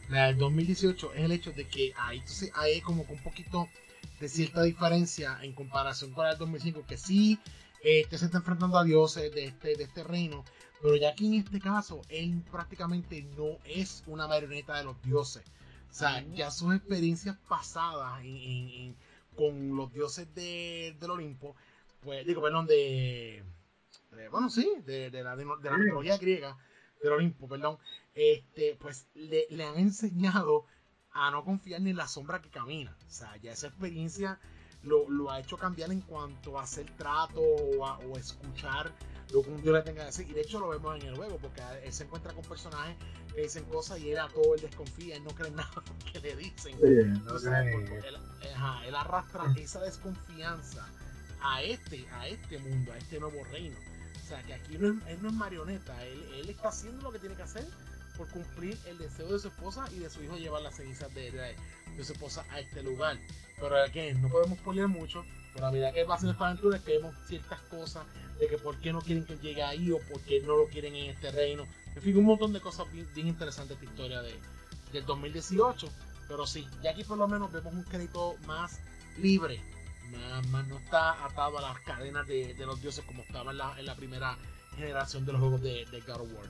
[0.09, 3.69] la del 2018 es el hecho de que ahí entonces hay como un poquito
[4.21, 7.39] de cierta diferencia en comparación con la del 2005, que sí
[7.83, 10.45] este se está enfrentando a dioses de este, de este reino,
[10.81, 15.43] pero ya aquí en este caso él prácticamente no es una marioneta de los dioses.
[15.91, 18.97] O sea, ya sus experiencias pasadas en, en, en
[19.37, 21.55] con los dioses de, del Olimpo,
[22.03, 23.45] pues digo, perdón, de,
[24.17, 26.57] de bueno, sí, de, de la, de, de la mitología griega,
[27.03, 27.79] del Olimpo, perdón,
[28.15, 30.65] este, pues le, le, han enseñado
[31.13, 32.97] a no confiar ni en la sombra que camina.
[33.07, 34.39] O sea, ya esa experiencia
[34.83, 38.93] lo, lo ha hecho cambiar en cuanto a hacer trato o, a, o escuchar
[39.33, 40.29] lo que un dios le tenga que decir.
[40.31, 42.97] Y de hecho lo vemos en el juego, porque él se encuentra con personajes
[43.35, 46.37] que dicen cosas y él a todo él desconfía, él no cree nada que le
[46.37, 46.75] dicen.
[46.81, 48.17] Sí, no sé, él,
[48.55, 50.87] ajá, él, arrastra esa desconfianza
[51.43, 53.77] a este, a este mundo, a este nuevo reino.
[54.27, 57.13] O sea, que aquí no es, él no es marioneta, él, él está haciendo lo
[57.13, 57.65] que tiene que hacer
[58.17, 61.31] por cumplir el deseo de su esposa y de su hijo llevar las cenizas de,
[61.31, 61.55] de,
[61.97, 63.17] de su esposa a este lugar.
[63.61, 65.25] Pero aquí no podemos poner mucho,
[65.55, 68.05] pero a medida que va haciendo esta aventura, que vemos ciertas cosas
[68.41, 70.97] de que por qué no quieren que llegue ahí o por qué no lo quieren
[70.97, 71.65] en este reino.
[71.95, 74.35] En fin, un montón de cosas bien, bien interesantes esta historia de,
[74.93, 75.89] del 2018.
[76.27, 78.81] Pero sí, ya aquí por lo menos vemos un crédito más
[79.19, 79.63] libre.
[80.13, 83.59] Más, más no está atado a las cadenas de, de, los dioses como estaba en
[83.59, 84.37] la, en la primera
[84.77, 86.47] generación de los juegos de, de God of War.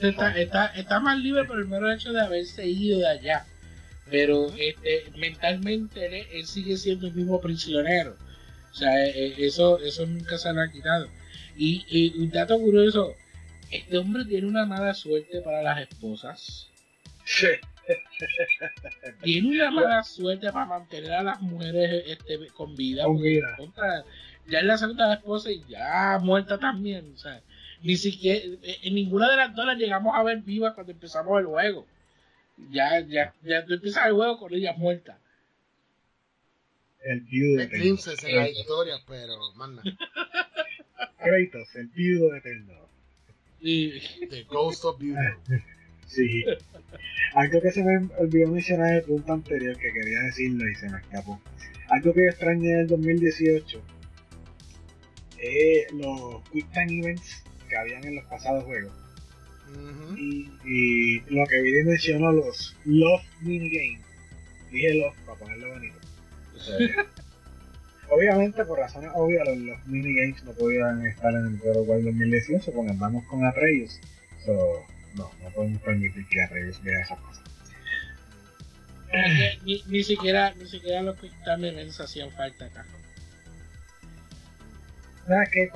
[0.00, 3.46] Está, está, está, más libre por el mero hecho de haberse ido de allá.
[4.10, 8.16] Pero este, mentalmente él, él sigue siendo el mismo prisionero.
[8.70, 11.08] O sea, eso, eso nunca se lo ha quitado.
[11.56, 13.14] Y, y, un dato curioso,
[13.70, 16.68] este hombre tiene una mala suerte para las esposas.
[17.24, 17.48] Sí.
[19.22, 23.04] tiene una mala suerte para mantener a las mujeres este, con vida.
[23.04, 23.54] Con vida.
[23.56, 24.04] Contra,
[24.46, 27.12] ya es la segunda esposa y ya muerta también.
[27.14, 27.40] O sea,
[27.82, 28.44] ni siquiera
[28.82, 31.86] en ninguna de las dos las llegamos a ver vivas cuando empezamos el juego.
[32.70, 35.16] Ya, ya, ya tú empiezas el juego con ellas muertas
[37.08, 38.24] el viudo de Kratos.
[38.24, 39.82] en la historia, pero manda.
[41.18, 42.88] Kratos, el viudo eterno.
[43.60, 44.00] Sí.
[44.28, 45.18] The Ghost of Viudo.
[46.08, 46.44] sí.
[47.34, 50.88] Algo que se me olvidó mencionar en el punto anterior que quería decirlo y se
[50.88, 51.40] me escapó.
[51.88, 53.82] Algo que extrañé del 2018
[55.38, 58.92] es los Quick Time Events que habían en los pasados juegos.
[59.68, 60.18] Uh -huh.
[60.18, 64.00] y, y, lo que vi mencionó los Love Minigames.
[64.72, 65.98] Dije Love para ponerlo bonito.
[68.10, 72.72] Obviamente, por razones obvias, los, los, minigames no podían estar en el of War 2018
[72.72, 74.00] porque andamos con Atreus.
[74.46, 77.48] So, no, no podemos permitir que Atreus vea esas cosas.
[79.64, 82.84] Ni, ni, siquiera, ni siquiera los Quick Time Events hacían falta acá.
[85.52, 85.70] que,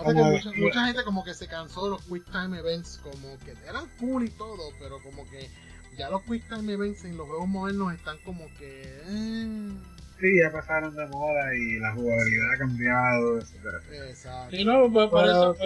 [0.57, 4.24] mucha, gente como que se cansó de los Quick Time Events, como que eran cool
[4.24, 5.49] y todo, pero como que
[5.97, 8.83] ya los Quick Time Events en los juegos modernos están como que...
[9.07, 9.72] Eh.
[10.20, 13.80] Sí, ya pasaron de moda y la jugabilidad ha cambiado, etcétera.
[14.09, 14.57] Exacto.
[14.57, 15.57] Sí, no, pues, por, eso,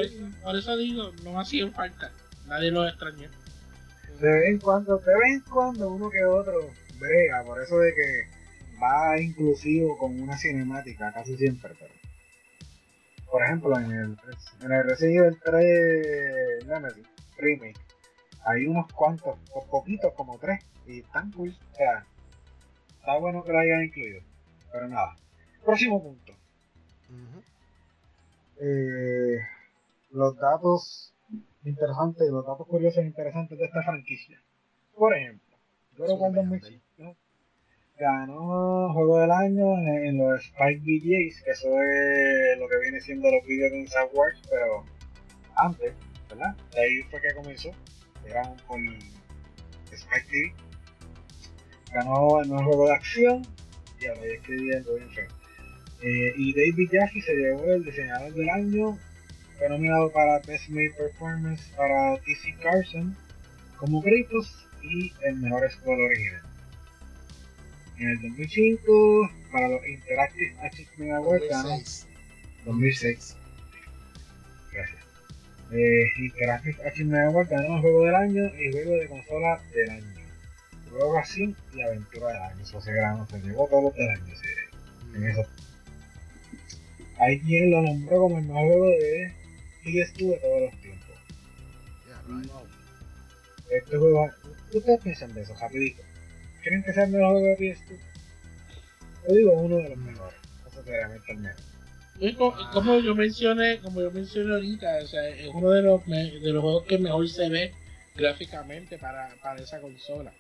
[0.43, 2.11] por, eso digo, no hacían falta.
[2.47, 3.29] Nadie los extrañó.
[4.21, 7.93] De vez en cuando, de vez en cuando uno que otro brega, por eso de
[7.95, 8.27] que
[8.83, 11.93] va inclusivo con una cinemática casi siempre, pero
[13.31, 14.17] por ejemplo en el,
[14.63, 17.07] en el Resident Evil 3 Nemesis
[17.39, 17.87] Remake
[18.47, 19.37] hay unos cuantos,
[19.71, 22.07] poquitos como tres, y están cool, o sea,
[23.01, 24.23] está bueno que lo hayan incluido,
[24.73, 25.17] pero nada.
[25.65, 26.33] Próximo punto.
[28.61, 29.39] eh,
[30.13, 31.13] los datos
[31.67, 34.41] interesantes, los datos curiosos e interesantes de esta franquicia.
[34.95, 35.57] Por ejemplo,
[35.97, 37.17] God of War 2005
[37.99, 43.31] ganó Juego del Año en, los Spike VGAs, que eso es lo que viene siendo
[43.31, 44.85] los vídeos de Star Wars, pero
[45.57, 45.95] antes,
[46.29, 46.55] ¿verdad?
[46.73, 47.71] De ahí fue que comenzó,
[48.27, 48.79] eran por
[49.93, 50.55] Spike TV.
[51.93, 53.43] Ganó el nuevo juego de acción,
[54.01, 55.29] ya lo escribiendo bien feo.
[56.03, 58.99] Eh, y David Jaffe se llevó el diseñador del año,
[59.59, 63.17] fue nominado para Best Made Performance para TC Carson
[63.79, 66.43] como Kratos y el mejor score original.
[67.99, 72.07] En el 2005, para los Interactive Achievement Awards, 2006.
[72.67, 73.37] 2006.
[74.73, 75.03] Gracias.
[75.73, 80.05] Eh, Interactive Achievement Awards ganó el juego del año y juego de consola del año.
[80.91, 82.63] Juego acción y aventura del año.
[82.63, 84.35] Eso se ganó, se llevó todos los del año.
[84.37, 85.43] Sí, en eso.
[87.19, 89.33] Hay quien lo nombró como el mejor juego de
[89.87, 91.07] PS2 de todos los tiempos.
[93.71, 94.31] Este juego,
[94.71, 96.03] ¿qué ustedes piensan de eso, rapidito?
[96.63, 97.99] ¿Creen que sea el mejor juego de PS2?
[99.29, 101.63] Yo digo uno de los mejores, eso realmente el mejor.
[102.73, 106.63] Como, yo mencioné, como yo mencioné ahorita, o sea, es uno de los, de los
[106.63, 107.75] juegos que mejor se ve
[108.15, 110.33] gráficamente para, para esa consola.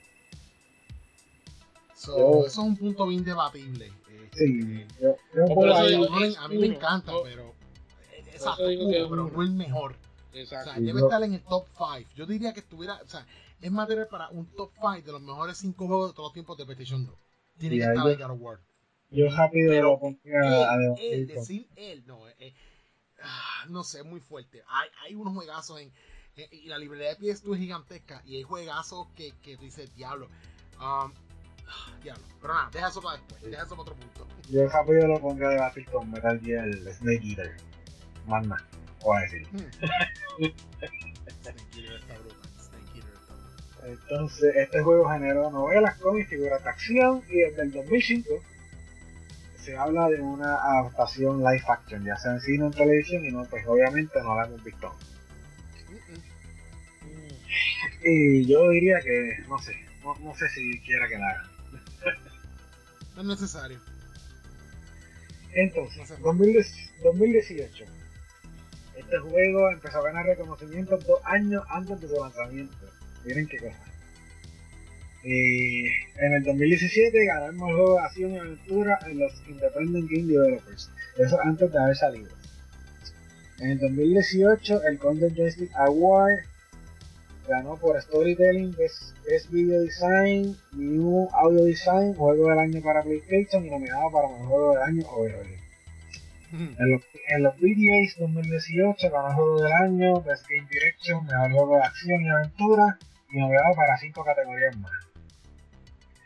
[1.94, 3.92] eso es un punto bien debatible.
[4.32, 7.55] Sí, yo, yo a mí me encanta, pero
[8.36, 9.96] exacto, pero no el mejor.
[10.32, 10.70] Exacto.
[10.70, 12.10] O sea, debe estar en el top 5.
[12.14, 13.26] Yo diría que estuviera, o sea,
[13.60, 16.58] es material para un top 5 de los mejores 5 juegos de todos los tiempos
[16.58, 17.14] de PlayStation 2.
[17.58, 18.60] Tiene que estar en God of War.
[19.10, 22.54] Yo rápido Pero lo pondría a él, decir él, no, eh, eh,
[23.22, 24.62] ah, no sé, muy fuerte.
[24.68, 25.92] Hay, hay unos juegazos en,
[26.50, 30.28] y la librería de PS2 es gigantesca y hay juegazos que, que dices, diablo.
[30.80, 31.12] Um,
[32.02, 32.22] diablo.
[32.40, 34.26] Pero nada, deja eso para después, deja eso para otro punto.
[34.50, 37.56] Yo rápido lo pondría a debatir con Metal Gear Snake Eater.
[38.26, 38.64] Más nada,
[39.02, 39.46] voy a decir.
[40.38, 40.56] Brutal.
[43.86, 48.42] Entonces, este juego generó novelas, cómics, figuras de acción y desde el 2005
[49.56, 53.30] se habla de una adaptación live action, ya sea en cine o en televisión, y
[53.30, 54.92] no, pues obviamente no la hemos visto.
[58.04, 59.74] Y yo diría que, no sé,
[60.04, 61.46] no, sé si quiera que la hagan.
[63.16, 63.80] no es necesario.
[65.52, 67.84] Entonces, 2018.
[69.06, 72.74] Este juego empezó a ganar reconocimiento dos años antes de su lanzamiento.
[73.24, 73.76] Miren qué cosa.
[75.22, 80.90] en el 2017 ganó el juego de acción y aventura en los Independent Game Developers.
[81.18, 82.30] Eso antes de haber salido.
[83.60, 86.40] En el 2018 el Golden Joystick Award
[87.46, 93.70] ganó por Storytelling, Best, Video Design, New Audio Design, Juego del Año para PlayStation y
[93.70, 95.55] nominado para Mejor Juego del Año overall.
[96.52, 101.76] En los, en los VDAs 2018 ganó Juego del Año, Best Game Direction, Mejor Juego
[101.76, 102.98] de Acción y Aventura
[103.30, 104.92] y nominado para 5 categorías más.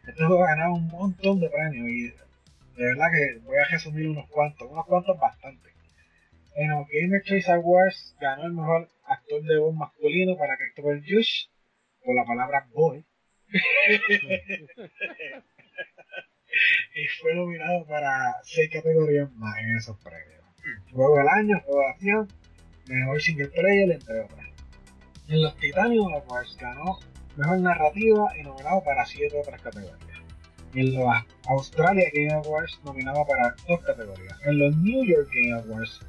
[0.07, 4.09] Este juego ha ganado un montón de premios y de verdad que voy a resumir
[4.09, 5.71] unos cuantos, unos cuantos bastante.
[6.57, 11.47] En los Gamer Choice Awards ganó el mejor actor de voz masculino para Christopher Jush
[12.05, 13.05] por la palabra boy.
[16.95, 20.41] y fue nominado para 6 categorías más en esos premios.
[20.93, 22.29] Juego del año, juego de acción,
[22.87, 24.47] mejor single player, entre otras.
[25.29, 26.99] En los Titanium Awards ganó
[27.37, 30.01] Mejor Narrativa y nominado para 7 otras categorías.
[30.75, 31.09] En los
[31.49, 34.37] Australia Game Awards nominado para 2 categorías.
[34.45, 36.01] En los New York Game Awards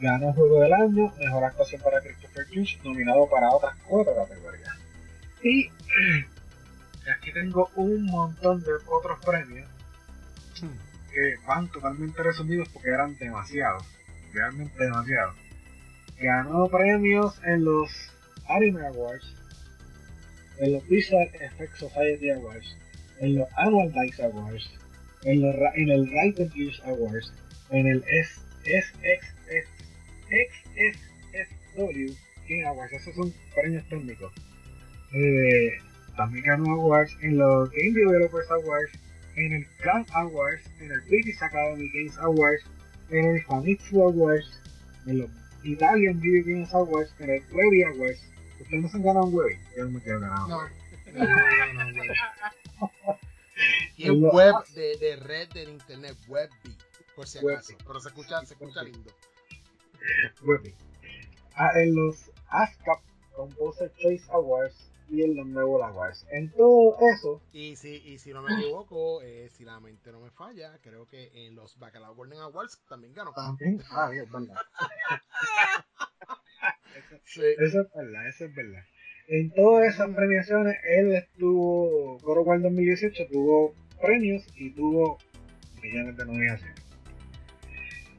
[0.00, 4.74] ganó Juego del Año, Mejor Actuación para Christopher Juice, nominado para otras 4 categorías.
[5.42, 5.68] Y
[7.16, 9.69] aquí tengo un montón de otros premios
[11.12, 13.84] que van totalmente resumidos porque eran demasiados,
[14.32, 15.36] realmente demasiados.
[16.20, 17.90] Ganó premios en los
[18.48, 19.34] Anime Awards,
[20.58, 22.76] en los Visual Effects Society Awards,
[23.20, 24.70] en los Annual Dice Awards,
[25.22, 27.32] en, en el Writer Gears Awards,
[27.70, 28.02] en el
[31.74, 32.14] XSSW
[32.48, 34.32] Game Awards, esos son premios técnicos.
[35.12, 35.78] Eh,
[36.16, 38.92] también ganó awards en los Game Developers Awards,
[39.36, 42.64] en el Cloud Awards, en el British Academy Games Awards,
[43.10, 44.60] en el Famitsu Awards,
[45.06, 45.30] en los
[45.62, 48.20] Italian Video Games Awards, en el Webby Awards.
[48.60, 49.58] ¿Ustedes no se han ganado un Webby?
[49.76, 50.58] Yo no me quiero ganar un No.
[50.58, 50.74] Webby.
[51.12, 53.16] No, no, no, web.
[53.96, 56.76] Y es web de, de red del internet, webby,
[57.14, 57.74] por si acaso.
[57.86, 59.12] Pero se escucha, se escucha lindo.
[60.42, 60.74] Webby.
[61.54, 63.00] Ah, en los ASCAP
[63.34, 66.26] Composer Choice Awards y en los Nebula Awards.
[66.30, 70.20] En todo eso, Y si, y si no me equivoco, eh, si la mente no
[70.20, 73.32] me falla, creo que en los Bacalao Golden Awards también ganó.
[73.32, 73.82] también.
[73.90, 74.54] Ah, bien, es verdad.
[77.24, 77.42] Sí.
[77.58, 78.82] Eso es verdad, eso es verdad.
[79.28, 85.18] En todas esas premiaciones, él estuvo, of War 2018 tuvo premios y tuvo
[85.82, 86.84] millones de nominaciones.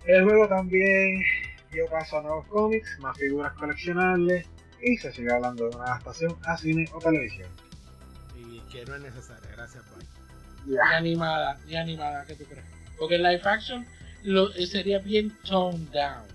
[0.06, 1.22] El juego también
[1.72, 4.48] dio paso a nuevos cómics, más figuras coleccionables
[4.84, 7.50] y se sigue hablando de una adaptación a cine o televisión.
[8.36, 10.08] Y que no es necesaria, gracias, bye.
[10.66, 12.66] Ni animada, ni animada, ¿qué tú crees?
[12.98, 13.86] Porque en live action
[14.24, 16.26] lo, eh, sería bien toned down.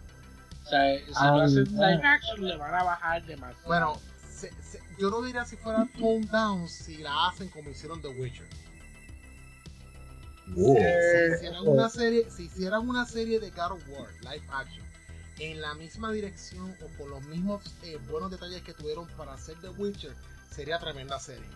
[0.65, 1.91] O sea, eh, si lo hacen ah.
[1.91, 3.67] live action le van a bajar demasiado.
[3.67, 8.03] Bueno, se- se- yo no diría si fuera toned down si la hacen como hicieron
[8.03, 8.47] The Witcher.
[10.57, 14.86] Eh, si hicieran una serie, si hicieran una serie de God of War live action
[15.39, 19.57] en la misma dirección o con los mismos eh, buenos detalles que tuvieron para hacer
[19.61, 20.15] The Witcher,
[20.51, 21.47] sería tremenda serie.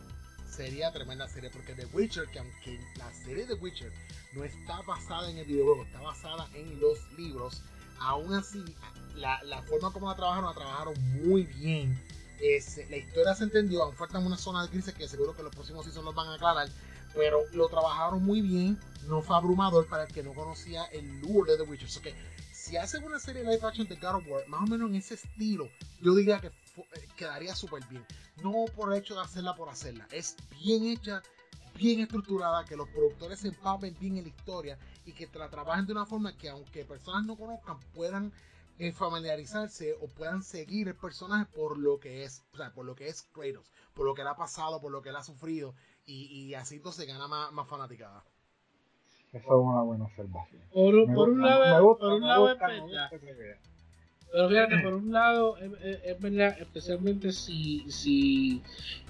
[0.48, 3.92] Sería tremenda serie porque The Witcher, que aunque la serie de Witcher
[4.32, 7.62] no está basada en el videojuego, está basada en los libros,
[8.00, 8.62] aún así
[9.14, 11.98] la, forma como la trabajaron, la trabajaron muy bien.
[12.88, 16.04] La historia se entendió, aún faltan unas zonas grises que seguro que los próximos seasons
[16.04, 16.68] los van a aclarar,
[17.14, 21.52] pero lo trabajaron muy bien, no fue abrumador para el que no conocía el lore
[21.52, 21.90] de The Witcher.
[21.90, 22.00] So
[22.70, 25.14] si hacen una serie live action de God of War, más o menos en ese
[25.14, 25.68] estilo,
[26.00, 28.06] yo diría que eh, quedaría súper bien.
[28.44, 31.20] No por el hecho de hacerla por hacerla, es bien hecha,
[31.74, 35.84] bien estructurada, que los productores se empapen bien en la historia y que la trabajen
[35.84, 38.32] de una forma que aunque personas no conozcan puedan
[38.78, 42.94] eh, familiarizarse o puedan seguir el personaje por lo que es, o sea, por lo
[42.94, 45.74] que es Kratos, por lo que él ha pasado, por lo que él ha sufrido
[46.06, 48.22] y, y así entonces gana más, más fanaticada.
[49.32, 50.60] Eso es una buena observación.
[50.72, 53.10] por, Me por un lado, gusta, por un lado gusta, es verdad.
[53.12, 53.70] esa.
[54.32, 58.62] Pero fíjate, por un lado, es, verdad, especialmente si, si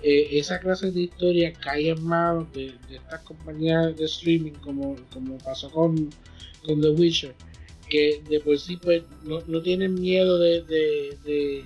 [0.03, 4.97] eh, esa clase de historia cae en manos de, de estas compañías de streaming, como,
[5.13, 6.09] como pasó con,
[6.67, 7.35] con The Witcher,
[7.91, 11.65] que de por sí pues no, no tienen miedo de, de, de,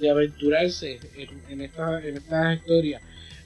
[0.00, 3.02] de aventurarse en, en estas en estas historias.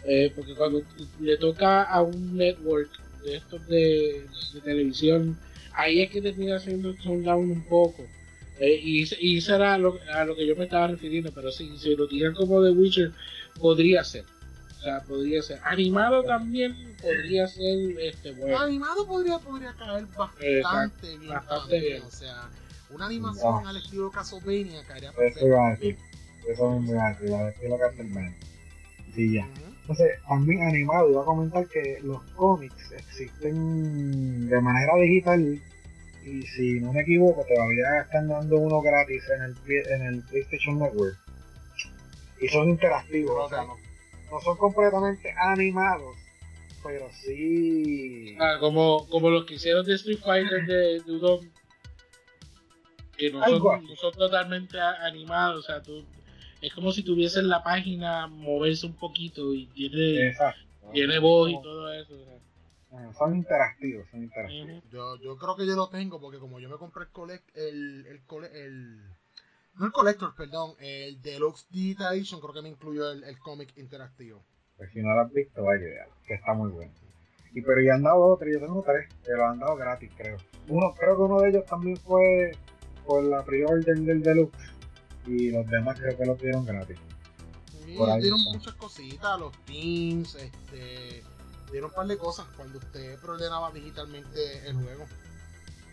[0.08, 0.82] Eh, porque cuando
[1.20, 2.90] le toca a un network
[3.26, 5.38] de estos de, de televisión,
[5.74, 8.04] ahí es que termina siendo un down un poco.
[8.58, 11.76] Eh, y, y eso era lo, a lo que yo me estaba refiriendo, pero sí,
[11.78, 13.12] si lo tiran como The Witcher,
[13.60, 14.24] podría ser.
[14.78, 15.58] O sea, podría ser.
[15.64, 18.58] Animado también podría ser este bueno.
[18.58, 21.28] Animado podría, podría caer bastante bien.
[21.28, 22.02] bastante también, bien.
[22.02, 22.48] O sea,
[22.90, 23.68] una animación No.
[23.68, 25.46] al estilo Castlevania caería Eso perfecto.
[25.46, 25.96] iba a decir.
[26.48, 27.06] Eso mismo iba
[27.40, 28.36] a decir, Castlevania.
[29.14, 29.48] Sí, ya.
[29.88, 35.62] Entonces, también animado, iba a comentar que los cómics existen de manera digital
[36.24, 40.80] y si no me equivoco, todavía están dando uno gratis en el, en el PlayStation
[40.80, 41.16] Network.
[42.40, 43.76] Y son interactivos, o sea, no,
[44.32, 46.16] no son completamente animados,
[46.82, 48.36] pero sí...
[48.40, 51.48] Ah, como, como los que hicieron de Street Fighter de, de Udon,
[53.16, 55.64] que no son, no son totalmente animados.
[55.64, 56.04] O sea, tú,
[56.66, 60.60] es como si tuviesen la página moverse un poquito y tiene, Exacto.
[60.92, 62.14] tiene voz y todo eso.
[62.14, 63.12] o sea.
[63.18, 64.82] Son interactivos, son interactivos.
[64.90, 68.06] Yo, yo creo que yo lo tengo porque como yo me compré el collect, el,
[68.06, 69.00] el, cole- el
[69.78, 73.76] no el collector, perdón, el Deluxe Digital Edition, creo que me incluyó el, el cómic
[73.76, 74.42] interactivo.
[74.78, 75.84] Pues si no lo has visto, vaya
[76.26, 76.92] que está muy bueno.
[77.54, 80.36] Y pero ya han dado otro, yo tengo tres, que lo han dado gratis, creo.
[80.68, 82.52] Uno, creo que uno de ellos también fue
[83.06, 84.58] por la pre-order del Deluxe.
[85.26, 86.98] Y los demás creo que lo dieron gratis.
[87.86, 88.52] Ahí dieron está.
[88.52, 91.22] muchas cositas, los teams, este,
[91.70, 95.04] dieron un par de cosas cuando usted preordenaba digitalmente el juego.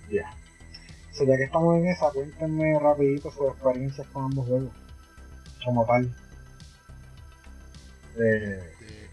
[0.09, 0.35] Ya.
[1.11, 4.71] O sea, ya que estamos en esa, cuéntenme rapidito sus experiencias con ambos juegos.
[5.63, 6.13] Como tal.
[8.17, 9.09] Eh, Este,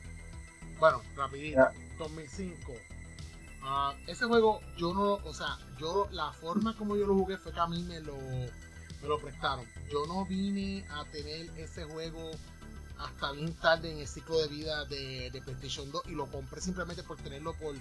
[0.78, 1.72] bueno, rapidito, Ya.
[1.98, 2.72] 2005.
[3.62, 7.52] Ah, ese juego, yo no, o sea, yo la forma como yo lo jugué fue
[7.52, 8.16] que a mí me lo,
[9.02, 9.66] me lo prestaron.
[9.90, 12.30] Yo no vine a tener ese juego
[12.98, 16.60] hasta bien tarde en el ciclo de vida de, de PlayStation 2 y lo compré
[16.60, 17.74] simplemente por tenerlo por,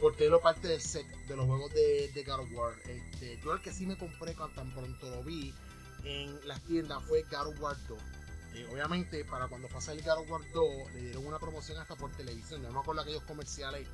[0.00, 2.74] por tenerlo parte del set de los juegos de, de God of War.
[2.86, 5.54] Este, yo el que sí me compré cuando tan pronto lo vi
[6.04, 7.98] en las tiendas fue God of War 2.
[8.54, 11.94] Eh, obviamente, para cuando pasa el God of War 2, le dieron una promoción hasta
[11.94, 12.62] por televisión.
[12.62, 13.86] No me acuerdo aquellos comerciales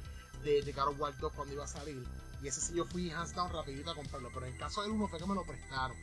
[0.44, 2.04] de, de God of War 2 cuando iba a salir.
[2.42, 4.30] Y ese sí yo fui hands down rapidito a comprarlo.
[4.32, 5.96] Pero en el caso del 1 fue que me lo prestaron.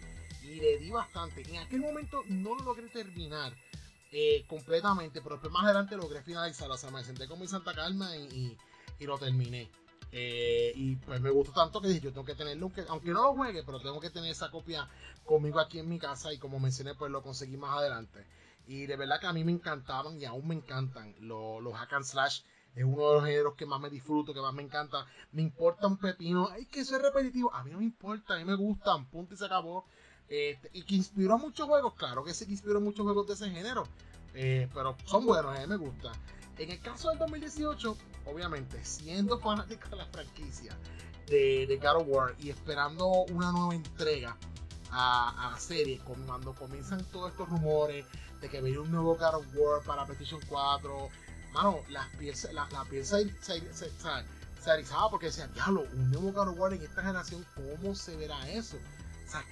[0.50, 1.42] Y le di bastante.
[1.48, 3.54] En aquel momento no lo logré terminar
[4.12, 5.22] eh, completamente.
[5.22, 6.74] Pero después más adelante logré finalizarlo.
[6.74, 8.58] O sea, me senté con mi santa calma y,
[9.00, 9.70] y, lo terminé.
[10.12, 13.34] Eh, y pues me gustó tanto que dije, yo tengo que tenerlo, aunque no lo
[13.36, 14.90] juegue, pero tengo que tener esa copia
[15.24, 16.34] conmigo aquí en mi casa.
[16.34, 18.26] Y como mencioné, pues lo conseguí más adelante.
[18.66, 21.94] Y de verdad que a mí me encantaban y aún me encantan los, los hack
[21.94, 22.42] and slash.
[22.76, 25.06] Es uno de los géneros que más me disfruto, que más me encanta.
[25.32, 26.50] Me importa un pepino.
[26.52, 27.54] Ay, que eso es repetitivo.
[27.54, 29.06] A mí no me importa, a mí me gustan.
[29.10, 29.86] Punto y se acabó.
[30.30, 33.50] Este, y que inspiró muchos juegos, claro que sí que inspiró muchos juegos de ese
[33.50, 33.84] género.
[34.36, 36.12] Eh, pero son buenos, a mí me gusta.
[36.58, 40.78] En el caso del 2018, obviamente, siendo fanático de la franquicia
[41.28, 44.38] de, de God of War y esperando una nueva entrega
[44.92, 48.06] a, la serie, cuando comienzan todos estos rumores
[48.42, 51.10] de que viene un nuevo God of War para PlayStation 4,
[51.54, 56.50] mano, las piezas, la, pieza se, se, se, arizaba porque decían, diablo, un nuevo God
[56.50, 58.78] of War en esta generación, ¿cómo se verá eso?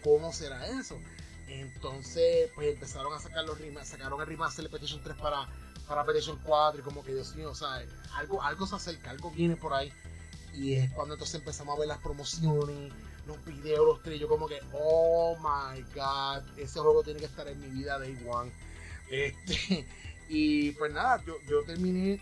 [0.03, 0.99] ¿Cómo será eso?
[1.47, 5.47] Entonces, pues empezaron a sacar los remakes, sacaron el remaster de PlayStation 3 para,
[5.87, 7.83] para PlayStation 4 y como que Dios mío, o sea,
[8.15, 9.91] algo, algo se acerca, algo viene por ahí.
[10.53, 12.91] Y es cuando entonces empezamos a ver las promociones,
[13.25, 17.59] los videos, los trillos, como que, oh my god, ese juego tiene que estar en
[17.59, 18.51] mi vida day one.
[19.09, 19.87] Este,
[20.29, 22.21] y pues nada, yo, yo terminé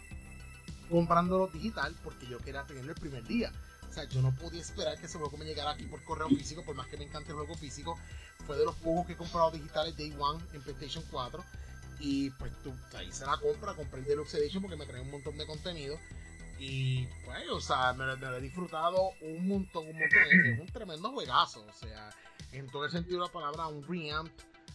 [0.89, 3.51] comprándolo digital porque yo quería tenerlo el primer día.
[3.95, 6.75] Sea, yo no podía esperar que ese juego me llegara aquí por correo físico, por
[6.75, 7.97] más que me encante el juego físico.
[8.45, 11.41] Fue de los pocos que he comprado digitales Day One en PlayStation 4.
[12.01, 15.37] Y pues tú, ahí la compra, compré el Deluxe Edition porque me trae un montón
[15.37, 15.97] de contenido.
[16.59, 20.45] Y pues, o sea, me, lo he disfrutado un montón, un montón.
[20.45, 21.65] Es un tremendo juegazo.
[21.65, 22.09] O sea,
[22.51, 24.29] en todo el sentido de la palabra, un reamp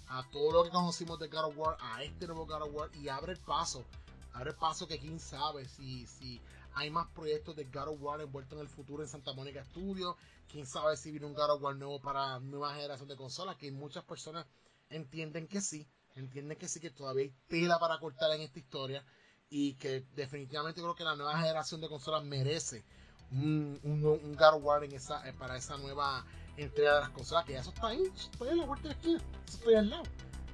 [0.09, 2.91] a todo lo que conocimos de God of War, a este nuevo God of War
[2.95, 3.85] y abre el paso.
[4.33, 6.41] Abre el paso que quién sabe si, si
[6.75, 10.17] hay más proyectos de God of War envueltos en el futuro en Santa Mónica Studios.
[10.49, 13.71] Quién sabe si viene un God of War nuevo para nueva generación de consolas, que
[13.71, 14.47] muchas personas
[14.89, 15.89] entienden que sí.
[16.15, 19.05] Entienden que sí, que todavía hay tela para cortar en esta historia.
[19.49, 22.85] Y que definitivamente creo que la nueva generación de consolas merece
[23.33, 26.25] un, un, un God of War en esa, eh, para esa nueva
[26.57, 29.57] entrega de las consolas, que eso está ahí, estoy en la vuelta de esquina, eso
[29.57, 30.03] estoy al lado.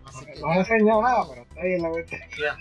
[0.06, 2.16] Así no, que, no he enseñado nada, pero está ahí en la vuelta.
[2.40, 2.56] Ya,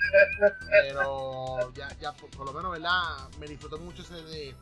[0.69, 3.29] pero ya, ya por, lo menos, ¿verdad?
[3.39, 4.53] Me disfruto mucho ese de,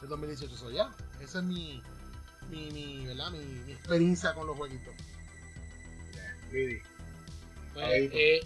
[0.00, 0.54] de 2018.
[0.54, 1.82] Eso ya, esa es mi,
[2.50, 3.30] mi, mi, ¿verdad?
[3.30, 4.94] Mi, mi experiencia con los jueguitos.
[6.52, 6.82] Yeah,
[7.74, 8.40] pues, eh,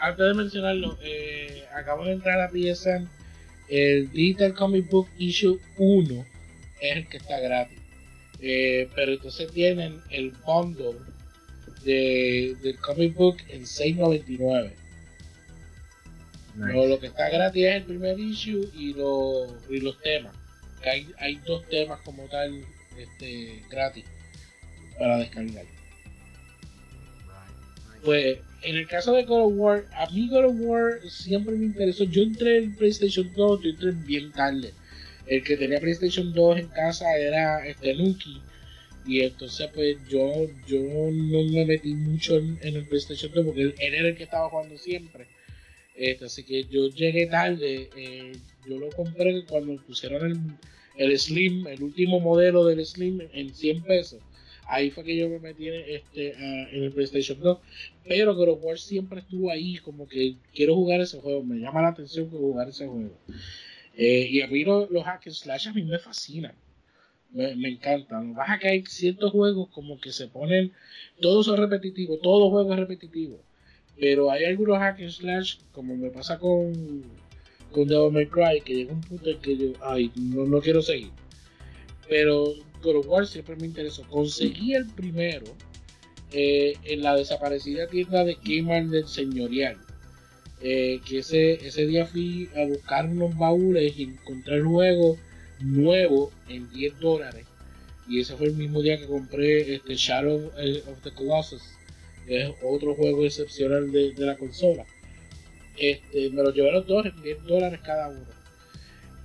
[0.00, 3.08] antes de mencionarlo, eh, acabo de entrar a PSN.
[3.68, 6.24] El Digital Comic Book Issue 1
[6.80, 7.78] es el que está gratis.
[8.40, 10.98] Eh, pero entonces tienen el bundle
[11.84, 14.72] de, del comic book en 6.99.
[16.88, 20.34] lo que está gratis es el primer issue y, y los temas.
[20.84, 22.64] Hay, hay dos temas como tal
[22.96, 24.04] este, gratis
[24.98, 25.64] para descargar.
[28.04, 31.66] Pues en el caso de God of War, a mí God of War siempre me
[31.66, 32.04] interesó.
[32.04, 34.72] Yo entré en PlayStation 2, yo entré bien tarde
[35.28, 38.42] el que tenía PlayStation 2 en casa era este Nuki.
[39.08, 43.74] Y entonces pues yo, yo no me metí mucho en, el PlayStation 2 porque él,
[43.78, 45.26] era el que estaba jugando siempre.
[45.96, 47.88] Este, así que yo llegué tarde.
[47.96, 48.32] Eh,
[48.68, 50.58] yo lo compré cuando pusieron
[50.96, 54.20] el, Slim, el último modelo del Slim en 100 pesos.
[54.66, 57.58] Ahí fue que yo me metí en, este, en el PlayStation 2.
[58.06, 61.42] Pero God of War siempre estuvo ahí, como que quiero jugar ese juego.
[61.42, 63.18] Me llama la atención jugar ese juego.
[63.96, 66.54] Eh, y a mí los, hack and slash a mí me fascinan.
[67.30, 68.28] Me, encantan.
[68.30, 70.72] Lo pasa que hay ciertos juegos como que se ponen,
[71.20, 73.38] todos son repetitivos, todo juego es repetitivo.
[74.00, 74.98] Pero hay algunos hack
[75.72, 77.02] como me pasa con,
[77.72, 80.82] con Devil May Cry, que llega un punto en que yo, ay, no, no quiero
[80.82, 81.10] seguir.
[82.08, 84.02] Pero God of War siempre me interesó.
[84.08, 85.46] Conseguí el primero
[86.32, 89.76] eh, en la desaparecida tienda de Kmart del Señorial.
[90.60, 95.16] Eh, que ese, ese día fui a buscar unos baúles y encontré el juego
[95.60, 97.46] nuevo en 10 dólares.
[98.08, 101.62] Y ese fue el mismo día que compré este Shadow of the Colossus,
[102.26, 104.86] que es otro juego excepcional de, la consola.
[105.76, 108.38] Este, me lo llevaron dos en 10 dólares cada uno.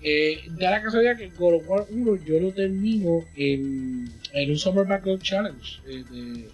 [0.06, 4.86] Eh, la casualidad que God of War 1 yo lo termino en, en un Summer
[4.86, 6.50] Backlog Challenge eh,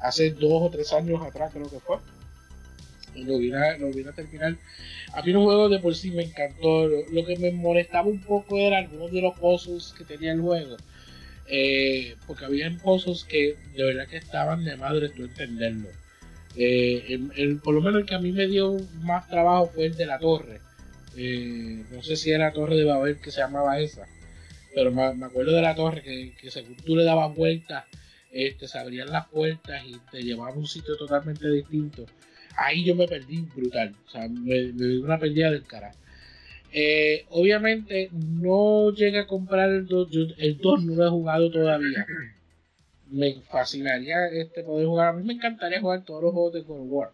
[0.00, 1.98] hace dos o tres años atrás creo que fue
[3.14, 4.56] lo vine, a, lo a terminar.
[5.12, 6.86] A mí el juego de por sí me encantó.
[6.86, 10.76] Lo, que me molestaba un poco era algunos de los puzzles que tenía el juego.
[11.46, 15.88] Eh, porque había pozos que de verdad que estaban de madre tú entenderlo.
[16.56, 17.18] Eh,
[17.62, 20.18] por lo menos el que a mí me dio más trabajo fue el de la
[20.18, 20.60] torre.
[21.16, 24.06] Eh, no sé si era la torre de Babel que se llamaba esa,
[24.74, 27.84] pero me, acuerdo de la torre que, que según tú le dabas vueltas,
[28.34, 32.04] este, se abrían las puertas y te llevaba a un sitio totalmente distinto.
[32.56, 35.98] Ahí yo me perdí brutal, o sea, me, dio una pérdida del carajo.
[36.72, 40.08] Eh, obviamente no llegué a comprar el 2,
[40.38, 42.06] el 2 no lo he jugado todavía.
[43.10, 46.68] Me fascinaría este poder jugar, a mí me encantaría jugar todos los juegos de of
[46.68, 47.10] War.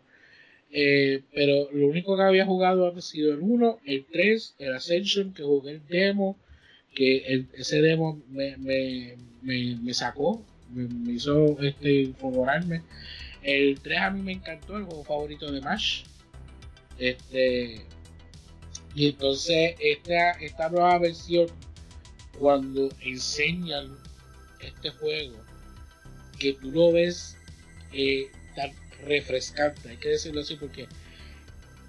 [0.72, 5.34] Eh, pero lo único que había jugado ha sido el 1, el 3, el Ascension,
[5.34, 6.38] que jugué el demo,
[6.94, 10.42] que ese demo me, me, me, sacó,
[10.72, 12.82] me, hizo este, favorarme.
[13.42, 16.04] El 3 a mí me encantó, el juego favorito de Mash.
[16.98, 17.86] Este,
[18.94, 21.46] y entonces esta, esta nueva versión,
[22.38, 23.96] cuando enseñan
[24.60, 25.36] este juego,
[26.38, 27.36] que tú lo ves
[27.92, 28.72] eh, tan
[29.04, 30.86] refrescante, hay que decirlo así, porque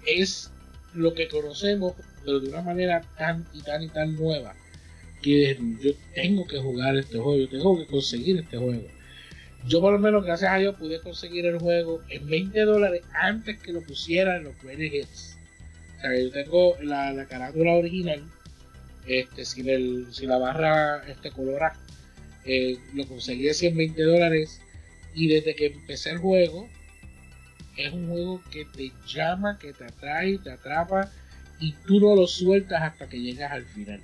[0.06, 0.50] es
[0.94, 4.54] lo que conocemos, pero de una manera tan y tan y tan nueva,
[5.22, 8.86] que yo tengo que jugar este juego, yo tengo que conseguir este juego.
[9.66, 13.58] Yo por lo menos, gracias a Dios, pude conseguir el juego en 20 dólares antes
[13.60, 15.32] que lo pusieran en los Greatest Hits
[16.02, 18.22] yo tengo la, carátula original,
[19.06, 21.78] este, sin, el, sin la barra este, colorada.
[22.44, 24.60] Eh, lo conseguí a 120 dólares
[25.14, 26.68] y desde que empecé el juego,
[27.76, 31.10] es un juego que te llama, que te atrae, te atrapa
[31.60, 34.00] y tú no lo sueltas hasta que llegas al final.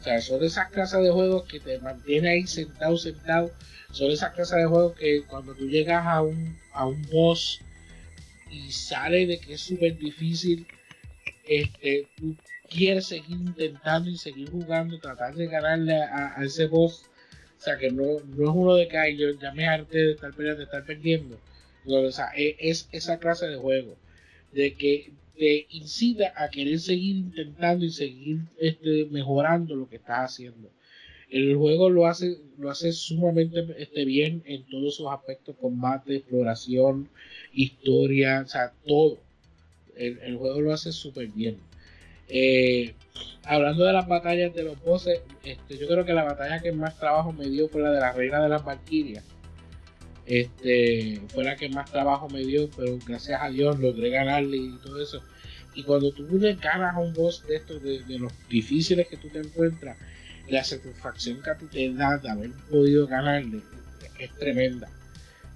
[0.00, 3.52] O sea, son esas clases de juegos que te mantiene ahí sentado, sentado.
[3.92, 7.60] Son esas clases de juegos que cuando tú llegas a un, a un boss
[8.50, 10.66] y sale de que es súper difícil,
[11.46, 12.34] este, tú
[12.70, 17.04] quieres seguir intentando y seguir jugando, tratar de ganarle a, ese boss.
[17.58, 20.34] O sea, que no, no es uno de que yo ya me harté de estar,
[20.34, 21.38] de estar perdiendo.
[21.84, 23.96] o sea, es, esa clase de juego.
[24.52, 30.32] De que te incita a querer seguir intentando y seguir este, mejorando lo que estás
[30.32, 30.70] haciendo.
[31.30, 37.08] El juego lo hace, lo hace sumamente este, bien en todos sus aspectos, combate, exploración,
[37.54, 39.16] historia, o sea, todo.
[39.96, 41.56] El, juego lo hace súper bien.
[42.28, 42.92] Eh,
[43.44, 46.98] hablando de las batallas de los bosses, este, yo creo que la batalla que más
[46.98, 49.24] trabajo me dio fue la de la reina de las Valkyrias.
[50.26, 54.78] Este, fue la que más trabajo me dio, pero gracias a Dios logré ganarle y
[54.84, 55.22] todo eso.
[55.74, 56.26] Y cuando tú
[56.60, 59.96] ganas a un boss de estos, de, de los difíciles que tú te encuentras,
[60.48, 63.60] la satisfacción que a ti te da de haber podido ganarle
[64.18, 64.88] es tremenda.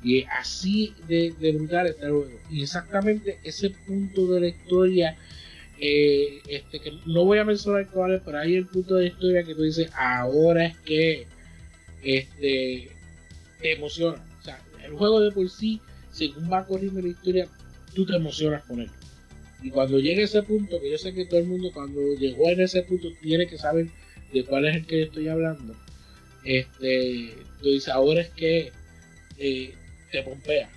[0.02, 2.40] Y así de, brutal está el juego.
[2.50, 5.16] Y exactamente ese punto de la historia,
[5.80, 9.08] eh, este, que no voy a mencionar cuál es, pero hay el punto de la
[9.08, 11.26] historia que tú dices, ahora es que
[12.02, 12.90] este,
[13.60, 14.22] te emociona.
[14.40, 15.80] O sea, el juego de por sí,
[16.10, 17.48] según va corriendo la historia,
[17.94, 18.90] tú te emocionas con él.
[19.64, 22.60] Y cuando llegue ese punto, que yo sé que todo el mundo cuando llegó en
[22.60, 23.88] ese punto tiene que saber
[24.30, 25.74] de cuál es el que estoy hablando,
[26.44, 28.72] este, tú dices, ahora es que
[29.38, 29.74] eh,
[30.12, 30.68] te pompea.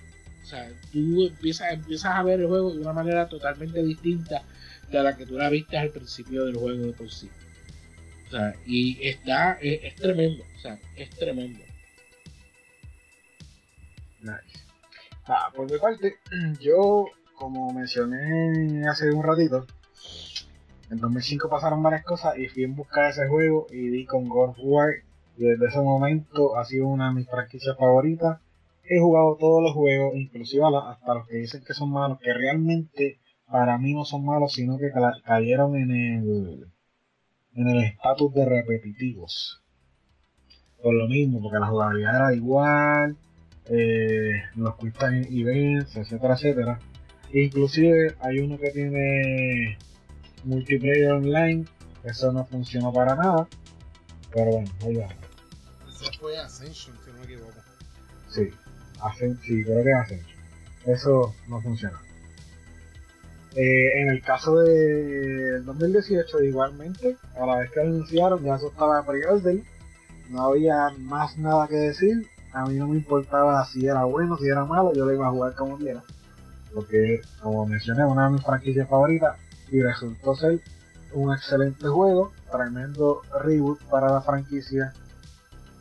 [0.42, 4.42] O sea, tú empiezas, empiezas a ver el juego de una manera totalmente distinta
[4.90, 7.28] de la que tú la viste al principio del juego de por sí.
[8.28, 11.62] O sea, y está, es, tremendo, o sea, es tremendo.
[14.22, 14.64] Nice.
[15.26, 16.16] Ah, por mi parte,
[16.62, 17.04] yo,
[17.38, 19.66] como mencioné hace un ratito,
[20.90, 24.28] en 2005 pasaron varias cosas y fui en busca de ese juego y di con
[24.28, 24.90] God of War
[25.36, 28.40] y desde ese momento ha sido una de mis franquicias favoritas.
[28.84, 33.20] He jugado todos los juegos, inclusive hasta los que dicen que son malos, que realmente
[33.46, 34.90] para mí no son malos, sino que
[35.24, 36.66] cayeron en el
[37.54, 39.62] en el estatus de repetitivos.
[40.82, 43.16] Por lo mismo, porque la jugabilidad era igual,
[43.66, 44.96] eh, los quick
[45.30, 46.80] events, etcétera, etcétera.
[47.32, 49.78] Inclusive hay uno que tiene
[50.44, 51.66] multiplayer online,
[52.04, 53.46] eso no funcionó para nada.
[54.32, 55.08] Pero bueno, ahí va.
[55.88, 57.52] Eso fue Ascension, si no me equivoco.
[58.28, 58.50] Sí,
[59.42, 60.38] sí creo que es Ascension.
[60.86, 62.00] Eso no funciona.
[63.54, 69.04] Eh, en el caso de 2018, igualmente, a la vez que anunciaron, ya eso estaba
[69.04, 69.62] pre-order.
[70.30, 72.28] No había más nada que decir.
[72.52, 75.30] A mí no me importaba si era bueno, si era malo, yo lo iba a
[75.30, 76.02] jugar como quiera.
[76.74, 79.36] Porque, como mencioné, una de mis franquicias favoritas
[79.70, 80.60] y resultó ser
[81.12, 84.92] un excelente juego, tremendo reboot para la franquicia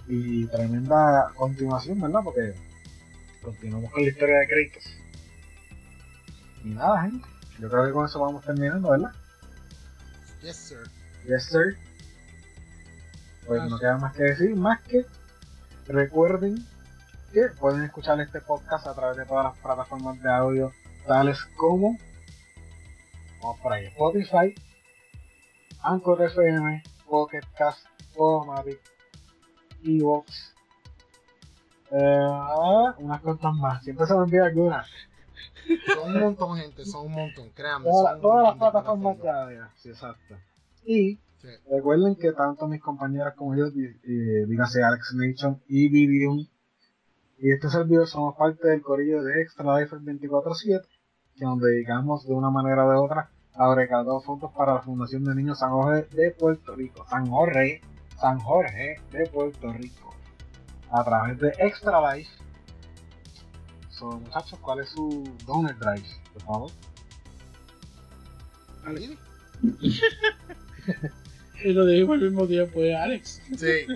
[0.08, 2.22] y tremenda continuación, ¿verdad?
[2.24, 2.54] Porque
[3.42, 4.94] continuamos con la historia de Kratos.
[6.64, 7.28] Y nada, gente,
[7.60, 9.12] yo creo que con eso vamos terminando, ¿verdad?
[10.42, 10.78] Yes, sir.
[11.26, 11.78] Yes, sir.
[13.46, 15.06] pues no queda más que decir, más que
[15.88, 16.66] recuerden
[17.34, 20.72] que pueden escuchar este podcast a través de todas las plataformas de audio,
[21.06, 21.98] tales como,
[23.62, 24.54] por ahí, Spotify,
[25.82, 27.86] Anchor FM, Pocket Cast,
[28.16, 28.80] Podomatic,
[29.84, 30.54] Evox,
[31.92, 32.28] eh,
[33.00, 34.88] unas cuantas más, siempre se me olvida algunas.
[35.94, 37.90] Son un montón, gente, son un montón, créanme.
[38.22, 40.36] Todas, las plataformas de audio, sí, exacto.
[40.86, 41.50] Y Sí.
[41.70, 46.48] recuerden que tanto mis compañeros como yo, eh, dígase Alex Nation y Vivian,
[47.40, 50.82] y este servidor somos parte del corillo de Extra Life 24-7,
[51.36, 55.24] que nos dedicamos de una manera o de otra a recaudar fondos para la Fundación
[55.24, 57.06] de Niños San Jorge de Puerto Rico.
[57.10, 57.82] San Jorge,
[58.20, 60.16] San Jorge de Puerto Rico.
[60.92, 62.32] A través de Extra Life.
[63.90, 66.08] So, muchachos, ¿cuál es su donor drive?
[66.34, 66.72] Por favor.
[71.64, 73.42] Y lo dijimos al mismo tiempo, eh, Alex.
[73.58, 73.88] Sí.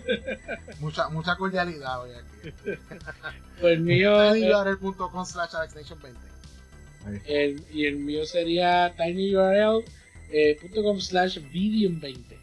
[0.79, 2.51] mucha, mucha cordialidad hoy aquí.
[3.59, 6.15] Pues el mío, eh, tinyurl.com slash alexnation20.
[7.25, 12.37] el, y el mío sería tinyurl.com slash medium20.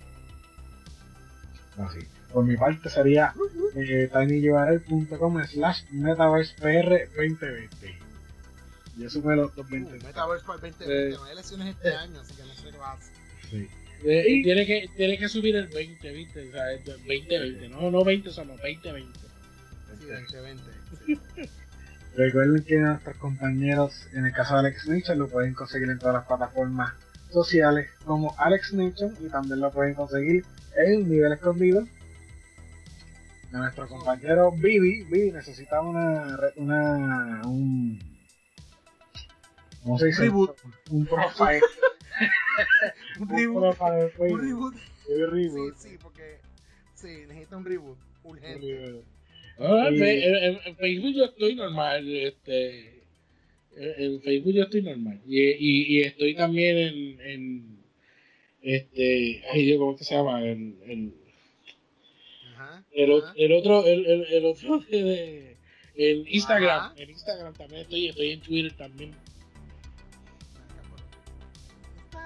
[1.79, 1.99] Así.
[2.33, 3.33] Por mi parte sería
[3.75, 7.99] eh, tinyurl.com slash metaversepr 2020.
[8.99, 10.07] Yo supe los Uh, 220.
[10.07, 11.09] Metaverse para el 2020.
[11.09, 11.13] Eh.
[11.17, 13.15] No hay elecciones este año, así que no sé qué va a hacer.
[13.51, 13.69] Sí.
[14.05, 16.49] Eh, tiene que, tiene que subir el 20, ¿viste?
[16.49, 19.19] O sea, el 2020, no, no 20, sino 2020.
[19.99, 20.63] Sí, 2020.
[21.07, 21.19] Sí.
[22.17, 26.15] Recuerden que nuestros compañeros, en el caso de Alex Nation, lo pueden conseguir en todas
[26.15, 26.95] las plataformas
[27.33, 30.45] sociales como Alex Nation y también lo pueden conseguir
[30.77, 31.83] en nivel escondido.
[33.51, 37.99] De nuestro compañero Vivi, Vivi necesita una, re- una, un,
[39.83, 40.23] ¿cómo se dice?
[40.23, 40.57] Reboot.
[40.91, 41.61] Un profile.
[43.21, 43.77] Un reboot.
[44.19, 44.75] Un reboot.
[44.75, 45.77] Un Sí, reboot.
[45.77, 46.39] sí, porque.
[46.95, 47.99] Sí, necesita un reboot.
[48.25, 49.03] Urgente.
[49.59, 53.03] Ah, en, en- en Facebook yo estoy normal, este,
[53.77, 55.21] en, Facebook yo estoy normal.
[55.27, 57.79] Y, y, y estoy también en, en
[58.63, 60.45] este, ay Dios, ¿cómo es que se llama?
[60.45, 61.13] El, el,
[62.55, 62.85] Ajá.
[62.93, 63.33] el, o- ajá.
[63.37, 65.57] el otro, el, el, el otro de, de-
[65.97, 66.95] en Instagram, Ajá.
[66.97, 69.11] en Instagram también estoy, estoy en Twitter también.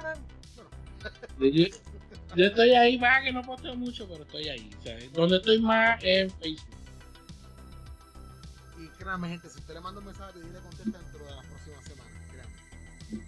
[0.02, 0.18] Instagram.
[1.38, 1.66] Yo,
[2.36, 4.70] yo estoy ahí más que no posteo mucho, pero estoy ahí.
[5.12, 6.76] Donde estoy más es en Facebook.
[8.78, 11.84] y créanme, gente, si usted le manda un mensaje, dile contesta dentro de las próximas
[11.84, 12.12] semanas.
[12.30, 13.26] Créanme.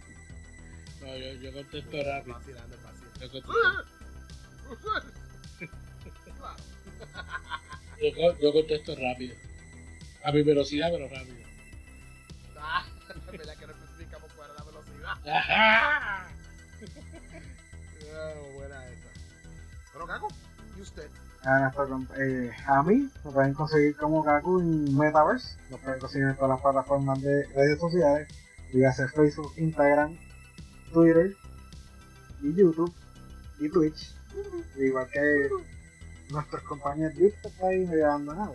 [1.01, 2.39] No, yo, yo contesto rápido.
[3.21, 3.53] Yo contesto,
[8.01, 9.35] yo, co- yo contesto rápido.
[10.25, 11.37] A mi velocidad, pero rápido.
[12.59, 12.87] Ah,
[13.33, 15.29] verdad que no especificamos cuál es la velocidad.
[15.37, 16.29] ¡Ajá!
[19.95, 20.29] Pero, Caco,
[20.77, 21.09] ¿y usted?
[21.45, 26.29] A, com- eh, a mí lo pueden conseguir como Kaku en Metaverse, lo pueden conseguir
[26.29, 28.29] en todas las plataformas de redes sociales,
[28.73, 30.17] dígase Facebook, Instagram,
[30.93, 31.37] Twitter
[32.43, 32.93] y YouTube
[33.61, 34.15] y Twitch,
[34.77, 35.49] igual que
[36.31, 38.55] nuestros compañeros de YouTube está ahí medio abandonado.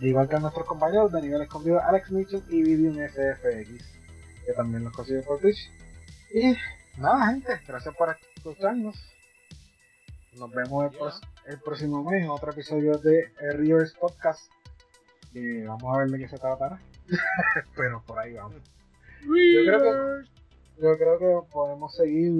[0.00, 3.84] Igual que nuestros compañeros de nivel escondido Alex Mitchell y Vivian SFX,
[4.46, 5.70] que también los consiguen por Twitch.
[6.32, 6.56] Y
[7.00, 8.96] nada gente, gracias por escucharnos.
[10.38, 10.98] Nos vemos el, Yeah.
[11.00, 14.50] pros- el próximo mes en otro episodio de Rivers Podcast.
[15.32, 16.80] Que vamos a ver de qué se tratará.
[17.76, 18.60] Pero por ahí vamos.
[19.22, 19.28] Yo
[19.64, 20.34] creo que
[20.76, 22.32] yo creo que podemos seguir,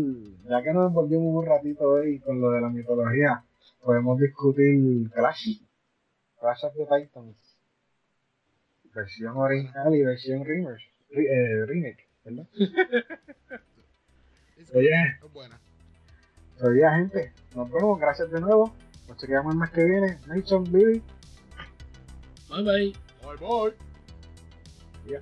[0.49, 3.45] ya que nos envolvimos un ratito hoy con lo de la mitología,
[3.81, 5.61] podemos discutir Clash.
[6.41, 7.37] Clash of the Titans.
[8.93, 10.83] Versión original y versión remake.
[11.11, 12.47] Re- eh, remake, ¿verdad?
[14.75, 14.91] Oye.
[15.33, 15.61] buena.
[16.61, 18.73] Ya, gente, nos vemos, gracias de nuevo.
[19.09, 20.19] Nos chequeamos el mes que viene.
[20.27, 21.03] Nation, Billy.
[22.49, 22.95] Bye bye.
[23.23, 23.75] Bye, bye.
[25.07, 25.21] Yeah.